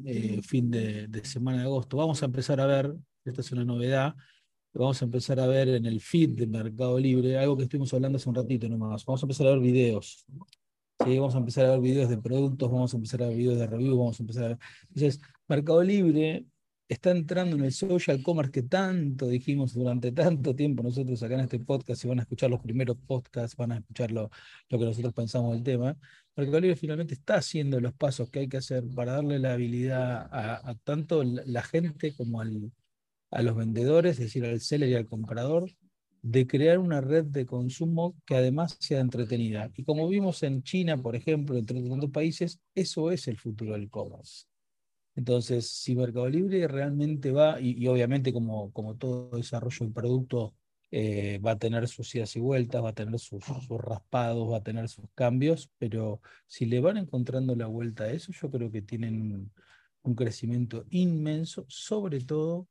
eh, 0.05 0.41
fin 0.43 0.71
de, 0.71 1.09
semana 1.25 1.59
de 1.59 1.65
agosto. 1.65 1.97
Vamos 1.97 2.23
a 2.23 2.27
empezar 2.27 2.61
a 2.61 2.67
ver, 2.67 2.95
esta 3.25 3.41
es 3.41 3.53
una 3.53 3.65
novedad, 3.65 4.15
vamos 4.73 5.01
a 5.01 5.05
empezar 5.05 5.41
a 5.41 5.47
ver 5.47 5.69
en 5.69 5.87
el 5.87 6.01
feed 6.01 6.31
de 6.31 6.47
Mercado 6.47 6.99
Libre, 6.99 7.39
algo 7.39 7.57
que 7.57 7.65
estuvimos 7.65 7.93
hablando 7.95 8.17
hace 8.17 8.29
un 8.29 8.35
ratito 8.35 8.69
nomás. 8.69 9.05
Vamos 9.05 9.23
a 9.23 9.27
empezar 9.27 9.47
a 9.47 9.51
ver 9.51 9.61
videos. 9.61 10.27
¿sí? 11.05 11.19
Vamos 11.19 11.35
a 11.35 11.39
empezar 11.39 11.67
a 11.67 11.71
ver 11.71 11.81
videos 11.81 12.09
de 12.09 12.19
productos, 12.19 12.71
vamos 12.71 12.93
a 12.93 12.97
empezar 12.97 13.23
a 13.23 13.29
ver 13.29 13.37
videos 13.37 13.59
de 13.59 13.67
review, 13.67 13.99
vamos 13.99 14.21
a 14.21 14.23
empezar 14.23 14.45
a 14.45 14.49
ver. 14.49 14.59
Entonces, 14.89 15.21
Mercado 15.49 15.83
Libre 15.83 16.47
está 16.88 17.11
entrando 17.11 17.57
en 17.57 17.64
el 17.64 17.72
social 17.72 18.22
commerce 18.22 18.53
que 18.53 18.62
tanto 18.62 19.27
dijimos 19.29 19.75
durante 19.75 20.12
tanto 20.12 20.55
tiempo 20.55 20.83
nosotros 20.83 21.22
acá 21.22 21.35
en 21.35 21.40
este 21.40 21.59
podcast, 21.59 22.05
y 22.05 22.09
van 22.09 22.20
a 22.20 22.22
escuchar 22.22 22.51
los 22.51 22.61
primeros 22.61 22.96
podcasts, 23.07 23.57
van 23.57 23.72
a 23.72 23.79
escuchar 23.79 24.11
lo, 24.12 24.31
lo 24.68 24.79
que 24.79 24.85
nosotros 24.85 25.12
pensamos 25.14 25.55
del 25.55 25.62
tema, 25.62 25.96
Mercado 26.37 26.61
Libre 26.61 26.77
finalmente 26.77 27.14
está 27.14 27.37
haciendo 27.37 27.81
los 27.81 27.94
pasos 27.94 28.31
que 28.31 28.40
hay 28.40 28.49
que 28.49 28.59
hacer 28.59 28.85
para 28.94 29.12
darle 29.12 29.38
la 29.38 29.55
habilidad 29.55 30.29
a, 30.31 30.77
tanto 30.85 31.25
la 31.25 31.62
gente 31.62 32.14
como 32.14 32.42
a 32.42 33.42
los 33.42 33.57
vendedores, 33.57 34.12
es 34.18 34.27
decir, 34.27 34.44
al 34.44 34.61
seller 34.61 34.90
y 34.90 34.94
al 34.94 35.07
comprador, 35.07 35.70
de 36.20 36.46
crear 36.46 36.79
una 36.79 37.01
red 37.01 37.25
de 37.25 37.46
consumo 37.46 38.16
que 38.27 38.37
además 38.37 38.77
sea 38.81 39.01
entretenida. 39.01 39.70
Y 39.77 39.85
como 39.85 40.09
vimos 40.09 40.42
en 40.42 40.62
China, 40.62 41.01
por 41.01 41.16
ejemplo, 41.16 41.57
entre 41.57 41.81
otros 41.81 42.11
países, 42.11 42.61
eso 42.75 43.11
es 43.11 43.29
el 43.29 43.38
futuro 43.38 43.72
del 43.72 43.88
commerce. 43.88 44.44
Entonces, 45.17 45.71
si 45.71 45.97
Mercado 45.97 46.29
Libre 46.29 46.69
realmente 46.69 47.33
va, 47.33 47.61
y, 47.61 47.87
obviamente 47.89 48.33
como, 48.33 48.71
como 48.73 48.97
todo 48.97 49.31
desarrollo 49.37 49.87
de 49.87 49.93
producto 49.93 50.55
eh, 50.91 51.39
va 51.45 51.53
a 51.53 51.59
tener 51.59 51.89
sus 51.89 52.15
idas 52.15 52.37
y 52.37 52.41
vueltas, 52.41 52.85
va 52.85 52.91
a 52.91 52.95
tener 52.95 53.19
sus, 53.19 53.43
raspados, 53.79 54.53
va 54.53 54.59
a 54.59 54.63
tener 54.63 54.89
sus 54.89 55.07
cambios, 55.15 55.71
pero 55.79 56.21
si 56.47 56.67
le 56.67 56.81
van 56.81 56.99
encontrando 56.99 57.57
la 57.57 57.67
vuelta 57.67 58.05
a 58.05 58.13
eso, 58.13 58.31
yo 58.33 58.51
creo 58.51 58.71
que 58.71 58.83
tienen 58.83 59.51
un 60.03 60.15
crecimiento 60.15 60.85
inmenso, 60.91 61.65
sobre 61.69 62.21
todo 62.21 62.69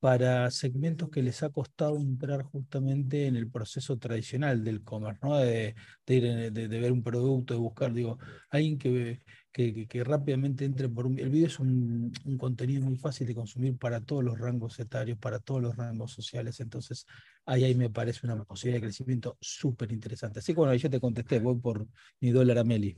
para 0.00 0.50
segmentos 0.50 1.10
que 1.10 1.22
les 1.22 1.42
ha 1.42 1.50
costado 1.50 1.96
entrar 1.96 2.42
justamente 2.44 3.26
en 3.26 3.36
el 3.36 3.50
proceso 3.50 3.98
tradicional 3.98 4.62
del 4.62 4.82
commerce, 4.82 5.20
¿no? 5.22 5.36
de, 5.38 5.74
ver 6.06 6.92
un 6.92 7.02
producto, 7.02 7.54
de 7.54 7.60
buscar, 7.60 7.92
digo, 7.92 8.18
alguien 8.50 8.78
que, 8.78 9.20
que, 9.52 10.04
rápidamente 10.04 10.64
entre 10.64 10.88
por 10.88 11.06
un... 11.06 11.18
El 11.18 11.30
video 11.30 11.48
es 11.48 11.58
un, 11.58 12.12
contenido 12.38 12.84
muy 12.84 12.96
fácil 12.96 13.26
de 13.26 13.34
consumir 13.34 13.76
para 13.76 14.00
todos 14.00 14.22
los 14.22 14.38
rangos 14.38 14.78
etarios, 14.78 15.18
para 15.18 15.40
todos 15.40 15.60
los 15.60 15.76
rangos 15.76 16.12
sociales, 16.12 16.60
entonces 16.60 17.04
ahí, 17.44 17.64
ahí 17.64 17.74
me 17.74 17.90
parece 17.90 18.24
una 18.24 18.44
posibilidad 18.44 18.80
de 18.80 18.86
crecimiento 18.86 19.36
súper 19.40 19.90
interesante. 19.90 20.38
Así 20.38 20.52
que 20.52 20.60
bueno, 20.60 20.74
yo 20.74 20.88
te 20.88 21.00
contesté, 21.00 21.40
voy 21.40 21.58
por 21.58 21.86
mi 22.20 22.30
dólar 22.30 22.58
a 22.58 22.64
Meli. 22.64 22.96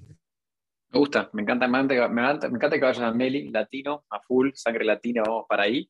Me 0.93 0.99
gusta, 0.99 1.31
me 1.33 1.43
encanta, 1.43 1.67
me 1.67 1.79
encanta, 1.79 2.49
me 2.49 2.57
encanta, 2.57 2.77
que 2.77 2.85
vayas 2.85 3.01
a 3.01 3.15
Meli, 3.15 3.49
latino, 3.49 4.05
a 4.11 4.21
full, 4.21 4.51
sangre 4.55 4.85
latina, 4.85 5.23
vamos 5.25 5.47
para 5.49 5.63
ahí. 5.63 5.89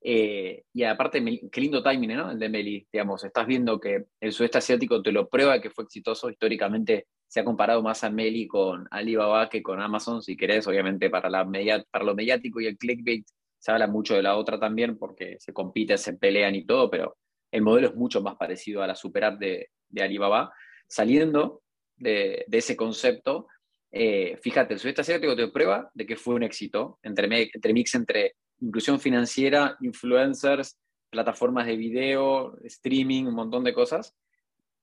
Eh, 0.00 0.64
y 0.72 0.84
aparte, 0.84 1.22
qué 1.50 1.60
lindo 1.60 1.82
timing, 1.82 2.16
¿no? 2.16 2.30
El 2.30 2.38
de 2.38 2.48
Meli, 2.48 2.86
digamos, 2.92 3.24
estás 3.24 3.46
viendo 3.46 3.80
que 3.80 4.06
el 4.20 4.32
sudeste 4.32 4.58
asiático 4.58 5.02
te 5.02 5.12
lo 5.12 5.28
prueba 5.28 5.60
que 5.60 5.70
fue 5.70 5.84
exitoso 5.84 6.30
históricamente. 6.30 7.08
Se 7.26 7.40
ha 7.40 7.44
comparado 7.44 7.82
más 7.82 8.04
a 8.04 8.10
Meli 8.10 8.46
con 8.46 8.86
Alibaba 8.90 9.48
que 9.48 9.62
con 9.62 9.80
Amazon, 9.80 10.22
si 10.22 10.36
querés, 10.36 10.66
obviamente 10.66 11.10
para, 11.10 11.28
la 11.28 11.44
lo 11.44 12.14
mediático 12.14 12.60
y 12.60 12.66
el 12.66 12.78
clickbait 12.78 13.26
se 13.58 13.72
habla 13.72 13.86
mucho 13.88 14.14
de 14.14 14.22
la 14.22 14.36
otra 14.36 14.58
también 14.58 14.96
porque 14.96 15.36
se 15.40 15.52
compiten, 15.52 15.98
se 15.98 16.14
pelean 16.14 16.54
y 16.54 16.64
todo, 16.64 16.88
pero 16.88 17.16
el 17.50 17.62
modelo 17.62 17.88
es 17.88 17.94
mucho 17.94 18.22
más 18.22 18.36
parecido 18.36 18.82
a 18.82 18.86
la 18.86 18.94
super 18.94 19.36
de, 19.36 19.70
de 19.88 20.02
Alibaba. 20.02 20.52
Saliendo 20.86 21.62
de, 21.96 22.44
de 22.46 22.58
ese 22.58 22.76
concepto, 22.76 23.48
eh, 23.90 24.38
fíjate, 24.40 24.74
el 24.74 24.80
sudeste 24.80 25.00
asiático 25.00 25.34
te 25.34 25.48
prueba 25.48 25.90
de 25.94 26.06
que 26.06 26.16
fue 26.16 26.34
un 26.34 26.42
éxito 26.42 26.98
entre, 27.02 27.50
entre 27.52 27.72
mix 27.72 27.94
entre 27.94 28.36
inclusión 28.60 29.00
financiera, 29.00 29.76
influencers, 29.80 30.78
plataformas 31.10 31.66
de 31.66 31.76
video, 31.76 32.58
streaming, 32.64 33.24
un 33.24 33.34
montón 33.34 33.64
de 33.64 33.74
cosas. 33.74 34.16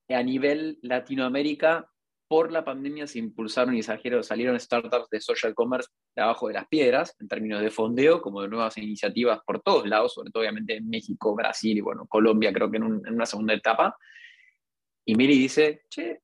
A 0.09 0.21
nivel 0.23 0.79
Latinoamérica, 0.81 1.89
por 2.27 2.51
la 2.51 2.63
pandemia 2.63 3.05
se 3.05 3.19
impulsaron 3.19 3.75
y 3.75 3.83
salieron 3.83 4.59
startups 4.59 5.09
de 5.09 5.21
social 5.21 5.53
commerce 5.53 5.89
de 6.15 6.23
abajo 6.23 6.47
de 6.47 6.55
las 6.55 6.67
piedras, 6.67 7.15
en 7.19 7.27
términos 7.27 7.61
de 7.61 7.69
fondeo, 7.69 8.21
como 8.21 8.41
de 8.41 8.47
nuevas 8.47 8.77
iniciativas 8.77 9.39
por 9.45 9.61
todos 9.61 9.87
lados, 9.87 10.13
sobre 10.13 10.31
todo 10.31 10.41
obviamente 10.41 10.77
en 10.77 10.89
México, 10.89 11.35
Brasil 11.35 11.77
y 11.77 11.81
bueno, 11.81 12.07
Colombia 12.07 12.51
creo 12.51 12.71
que 12.71 12.77
en, 12.77 12.83
una 12.83 13.25
segunda 13.25 13.53
etapa. 13.53 13.95
Y 15.05 15.15
Miri 15.15 15.37
dice, 15.37 15.83
che, 15.89 16.23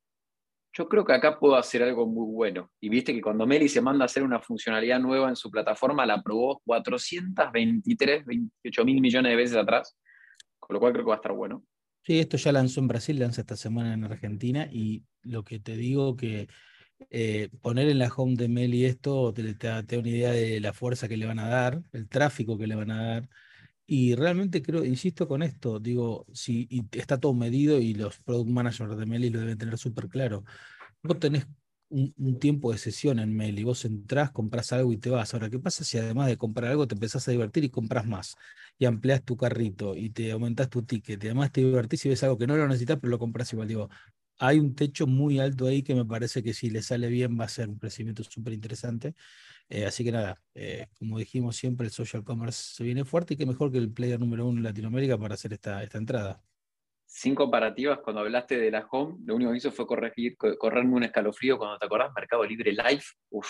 yo 0.73 0.87
creo 0.87 1.03
que 1.03 1.13
acá 1.13 1.37
puedo 1.37 1.55
hacer 1.55 1.83
algo 1.83 2.07
muy 2.07 2.31
bueno. 2.33 2.71
Y 2.79 2.89
viste 2.89 3.13
que 3.13 3.21
cuando 3.21 3.45
Meli 3.45 3.67
se 3.67 3.81
manda 3.81 4.05
a 4.05 4.07
hacer 4.07 4.23
una 4.23 4.39
funcionalidad 4.39 4.99
nueva 4.99 5.29
en 5.29 5.35
su 5.35 5.51
plataforma, 5.51 6.05
la 6.05 6.21
probó 6.21 6.61
423, 6.65 8.25
28 8.25 8.85
mil 8.85 9.01
millones 9.01 9.31
de 9.31 9.35
veces 9.35 9.57
atrás, 9.57 9.97
con 10.59 10.73
lo 10.73 10.79
cual 10.79 10.93
creo 10.93 11.05
que 11.05 11.09
va 11.09 11.15
a 11.15 11.17
estar 11.17 11.33
bueno. 11.33 11.63
Sí, 12.03 12.19
esto 12.19 12.37
ya 12.37 12.51
lanzó 12.51 12.79
en 12.79 12.87
Brasil, 12.87 13.19
lanza 13.19 13.41
esta 13.41 13.55
semana 13.55 13.93
en 13.93 14.05
Argentina, 14.05 14.67
y 14.71 15.03
lo 15.21 15.43
que 15.43 15.59
te 15.59 15.75
digo 15.75 16.15
que 16.15 16.47
eh, 17.09 17.49
poner 17.61 17.89
en 17.89 17.99
la 17.99 18.11
home 18.15 18.35
de 18.35 18.47
Meli 18.47 18.85
esto 18.85 19.33
te, 19.33 19.53
te 19.53 19.67
da 19.67 19.83
una 19.91 20.09
idea 20.09 20.31
de 20.31 20.59
la 20.59 20.73
fuerza 20.73 21.07
que 21.07 21.17
le 21.17 21.25
van 21.25 21.39
a 21.39 21.49
dar, 21.49 21.81
el 21.91 22.07
tráfico 22.07 22.57
que 22.57 22.67
le 22.67 22.75
van 22.75 22.91
a 22.91 23.03
dar, 23.03 23.29
y 23.93 24.15
realmente 24.15 24.61
creo, 24.61 24.85
insisto 24.85 25.27
con 25.27 25.43
esto, 25.43 25.77
digo, 25.77 26.25
si 26.31 26.65
está 26.93 27.19
todo 27.19 27.33
medido 27.33 27.77
y 27.77 27.93
los 27.93 28.19
product 28.19 28.49
managers 28.49 28.97
de 28.97 29.05
Meli 29.05 29.29
lo 29.29 29.41
deben 29.41 29.57
tener 29.57 29.77
súper 29.77 30.07
claro. 30.07 30.45
Vos 31.03 31.19
tenés 31.19 31.45
un, 31.89 32.39
tiempo 32.39 32.71
de 32.71 32.77
sesión 32.77 33.19
en 33.19 33.35
Meli, 33.35 33.65
vos 33.65 33.83
entrás, 33.83 34.31
compras 34.31 34.71
algo 34.71 34.93
y 34.93 34.97
te 34.97 35.09
vas. 35.09 35.33
Ahora, 35.33 35.49
¿qué 35.49 35.59
pasa 35.59 35.83
si 35.83 35.97
además 35.97 36.27
de 36.27 36.37
comprar 36.37 36.71
algo 36.71 36.87
te 36.87 36.95
empezás 36.95 37.27
a 37.27 37.31
divertir 37.31 37.65
y 37.65 37.69
compras 37.69 38.05
más? 38.07 38.37
Y 38.79 38.85
amplias 38.85 39.25
tu 39.25 39.35
carrito 39.35 39.93
y 39.97 40.09
te 40.11 40.31
aumentas 40.31 40.69
tu 40.69 40.83
ticket, 40.83 41.21
y 41.21 41.27
además 41.27 41.51
te 41.51 41.59
divertís 41.59 42.05
y 42.05 42.09
ves 42.09 42.23
algo 42.23 42.37
que 42.37 42.47
no 42.47 42.55
lo 42.55 42.65
necesitas, 42.69 42.97
pero 43.01 43.11
lo 43.11 43.19
compras 43.19 43.51
igual. 43.51 43.67
Digo, 43.67 43.89
hay 44.39 44.57
un 44.59 44.73
techo 44.73 45.05
muy 45.05 45.39
alto 45.39 45.67
ahí 45.67 45.83
que 45.83 45.95
me 45.95 46.05
parece 46.05 46.41
que 46.41 46.53
si 46.53 46.69
le 46.69 46.81
sale 46.81 47.09
bien 47.09 47.37
va 47.37 47.43
a 47.43 47.49
ser 47.49 47.67
un 47.67 47.77
crecimiento 47.77 48.23
súper 48.23 48.53
interesante. 48.53 49.15
Eh, 49.73 49.85
así 49.85 50.03
que 50.03 50.11
nada, 50.11 50.37
eh, 50.53 50.87
como 50.99 51.17
dijimos 51.17 51.55
siempre, 51.55 51.87
el 51.87 51.93
social 51.93 52.25
commerce 52.25 52.75
se 52.75 52.83
viene 52.83 53.05
fuerte 53.05 53.35
y 53.35 53.37
qué 53.37 53.45
mejor 53.45 53.71
que 53.71 53.77
el 53.77 53.89
player 53.89 54.19
número 54.19 54.45
uno 54.45 54.57
en 54.57 54.65
Latinoamérica 54.65 55.17
para 55.17 55.35
hacer 55.35 55.53
esta, 55.53 55.81
esta 55.81 55.97
entrada. 55.97 56.43
Sin 57.05 57.33
comparativas, 57.33 57.99
cuando 57.99 58.19
hablaste 58.19 58.59
de 58.59 58.69
la 58.69 58.85
home, 58.91 59.19
lo 59.25 59.35
único 59.35 59.51
que 59.51 59.57
hizo 59.59 59.71
fue 59.71 59.87
corregir, 59.87 60.35
correrme 60.35 60.95
un 60.95 61.03
escalofrío 61.05 61.57
cuando 61.57 61.77
te 61.77 61.85
acordás, 61.85 62.11
Mercado 62.13 62.43
Libre 62.43 62.73
Live. 62.73 63.03
Uf, 63.29 63.49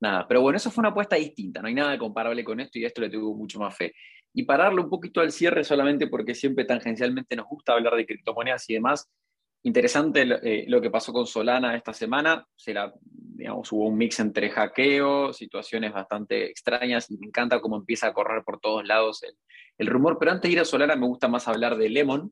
nada. 0.00 0.26
Pero 0.26 0.40
bueno, 0.40 0.56
eso 0.56 0.70
fue 0.70 0.80
una 0.80 0.88
apuesta 0.88 1.16
distinta, 1.16 1.60
no 1.60 1.68
hay 1.68 1.74
nada 1.74 1.98
comparable 1.98 2.42
con 2.42 2.58
esto 2.60 2.78
y 2.78 2.84
a 2.84 2.86
esto 2.86 3.02
le 3.02 3.10
tuvo 3.10 3.34
mucho 3.34 3.58
más 3.58 3.76
fe. 3.76 3.92
Y 4.32 4.44
para 4.44 4.64
darle 4.64 4.80
un 4.80 4.88
poquito 4.88 5.20
al 5.20 5.30
cierre, 5.30 5.62
solamente 5.62 6.06
porque 6.06 6.34
siempre 6.34 6.64
tangencialmente 6.64 7.36
nos 7.36 7.46
gusta 7.46 7.74
hablar 7.74 7.96
de 7.96 8.06
criptomonedas 8.06 8.68
y 8.70 8.74
demás, 8.74 9.10
interesante 9.64 10.22
eh, 10.42 10.64
lo 10.68 10.80
que 10.80 10.90
pasó 10.90 11.12
con 11.12 11.26
Solana 11.26 11.74
esta 11.74 11.92
semana. 11.92 12.46
Se 12.54 12.72
la, 12.72 12.92
digamos, 13.02 13.70
hubo 13.72 13.88
un 13.88 13.96
mix 13.96 14.20
entre 14.20 14.50
hackeo, 14.50 15.32
situaciones 15.32 15.92
bastante 15.92 16.46
extrañas 16.50 17.10
me 17.10 17.26
encanta 17.26 17.60
cómo 17.60 17.76
empieza 17.76 18.08
a 18.08 18.12
correr 18.12 18.44
por 18.44 18.60
todos 18.60 18.86
lados 18.86 19.22
el, 19.78 19.86
rumor. 19.86 20.18
Pero 20.18 20.32
antes 20.32 20.48
de 20.48 20.52
ir 20.52 20.60
a 20.60 20.64
Solana 20.64 20.96
me 20.96 21.06
gusta 21.06 21.28
más 21.28 21.48
hablar 21.48 21.76
de 21.76 21.88
Lemon. 21.88 22.30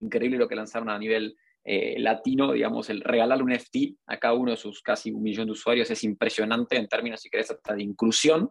Increíble 0.00 0.38
lo 0.38 0.48
que 0.48 0.56
lanzaron 0.56 0.90
a 0.90 0.98
nivel 0.98 1.36
eh, 1.64 1.98
latino, 1.98 2.52
digamos, 2.52 2.90
el 2.90 3.00
regalarle 3.00 3.44
un 3.44 3.52
FT 3.52 3.96
a 4.06 4.18
cada 4.18 4.34
uno 4.34 4.50
de 4.52 4.56
sus 4.56 4.82
casi 4.82 5.12
un 5.12 5.22
millón 5.22 5.46
de 5.46 5.52
usuarios 5.52 5.90
es 5.90 6.02
impresionante 6.02 6.76
en 6.76 6.88
términos, 6.88 7.20
si 7.20 7.30
querés, 7.30 7.50
hasta 7.50 7.74
de 7.74 7.82
inclusión 7.82 8.50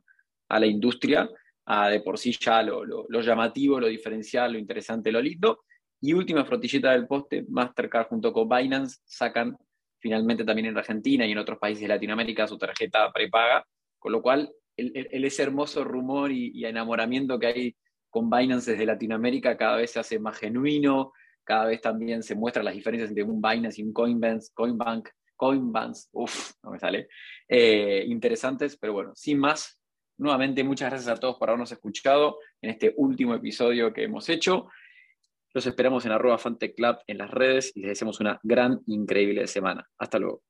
a 0.49 0.59
la 0.59 0.67
industria, 0.67 1.29
a 1.65 1.89
de 1.89 1.99
por 1.99 2.17
sí 2.17 2.31
ya 2.39 2.63
lo, 2.63 2.85
lo 2.85 3.21
llamativo, 3.21 3.79
lo 3.79 3.87
diferencial, 3.87 4.53
lo 4.53 4.59
interesante, 4.59 5.11
lo 5.11 5.21
lindo. 5.21 5.65
Y 6.01 6.13
última 6.13 6.45
frotillita 6.45 6.91
del 6.91 7.07
poste, 7.07 7.45
Mastercard 7.49 8.07
junto 8.07 8.31
con 8.31 8.47
Binance 8.47 8.99
sacan 9.05 9.57
finalmente 9.99 10.43
también 10.43 10.67
en 10.67 10.77
Argentina 10.77 11.25
y 11.25 11.31
en 11.31 11.37
otros 11.37 11.57
países 11.57 11.81
de 11.81 11.87
Latinoamérica 11.87 12.47
su 12.47 12.57
tarjeta 12.57 13.11
prepaga, 13.11 13.65
con 13.97 14.11
lo 14.11 14.21
cual 14.21 14.51
el, 14.75 15.25
ese 15.25 15.43
hermoso 15.43 15.83
rumor 15.83 16.31
y, 16.31 16.63
enamoramiento 16.65 17.39
que 17.39 17.47
hay 17.47 17.75
con 18.09 18.29
Binance 18.29 18.71
desde 18.71 18.85
Latinoamérica 18.85 19.57
cada 19.57 19.77
vez 19.77 19.91
se 19.91 19.99
hace 19.99 20.19
más 20.19 20.37
genuino, 20.37 21.13
cada 21.43 21.65
vez 21.65 21.81
también 21.81 22.23
se 22.23 22.35
muestran 22.35 22.65
las 22.65 22.75
diferencias 22.75 23.09
entre 23.09 23.23
un 23.23 23.41
Binance 23.41 23.81
y 23.81 23.83
un 23.83 23.93
Coinbank, 23.93 24.43
Coinbank, 24.53 25.09
Coinbank, 25.35 25.95
uff, 26.11 26.51
no 26.63 26.71
me 26.71 26.79
sale, 26.79 27.07
eh, 27.47 28.03
interesantes, 28.07 28.77
pero 28.77 28.93
bueno, 28.93 29.11
sin 29.15 29.39
más, 29.39 29.79
nuevamente 30.17 30.63
muchas 30.63 30.89
gracias 30.89 31.17
a 31.17 31.19
todos 31.19 31.37
por 31.37 31.49
habernos 31.49 31.71
escuchado 31.71 32.37
en 32.61 32.71
este 32.71 32.93
último 32.97 33.33
episodio 33.33 33.93
que 33.93 34.03
hemos 34.03 34.29
hecho. 34.29 34.67
Los 35.57 35.65
esperamos 35.65 36.05
en 36.05 36.11
arroba 36.11 36.37
Club 36.37 36.97
en 37.07 37.17
las 37.17 37.31
redes 37.31 37.71
y 37.73 37.79
les 37.79 37.89
deseamos 37.89 38.19
una 38.19 38.39
gran, 38.43 38.81
increíble 38.85 39.47
semana. 39.47 39.89
Hasta 39.97 40.19
luego. 40.19 40.43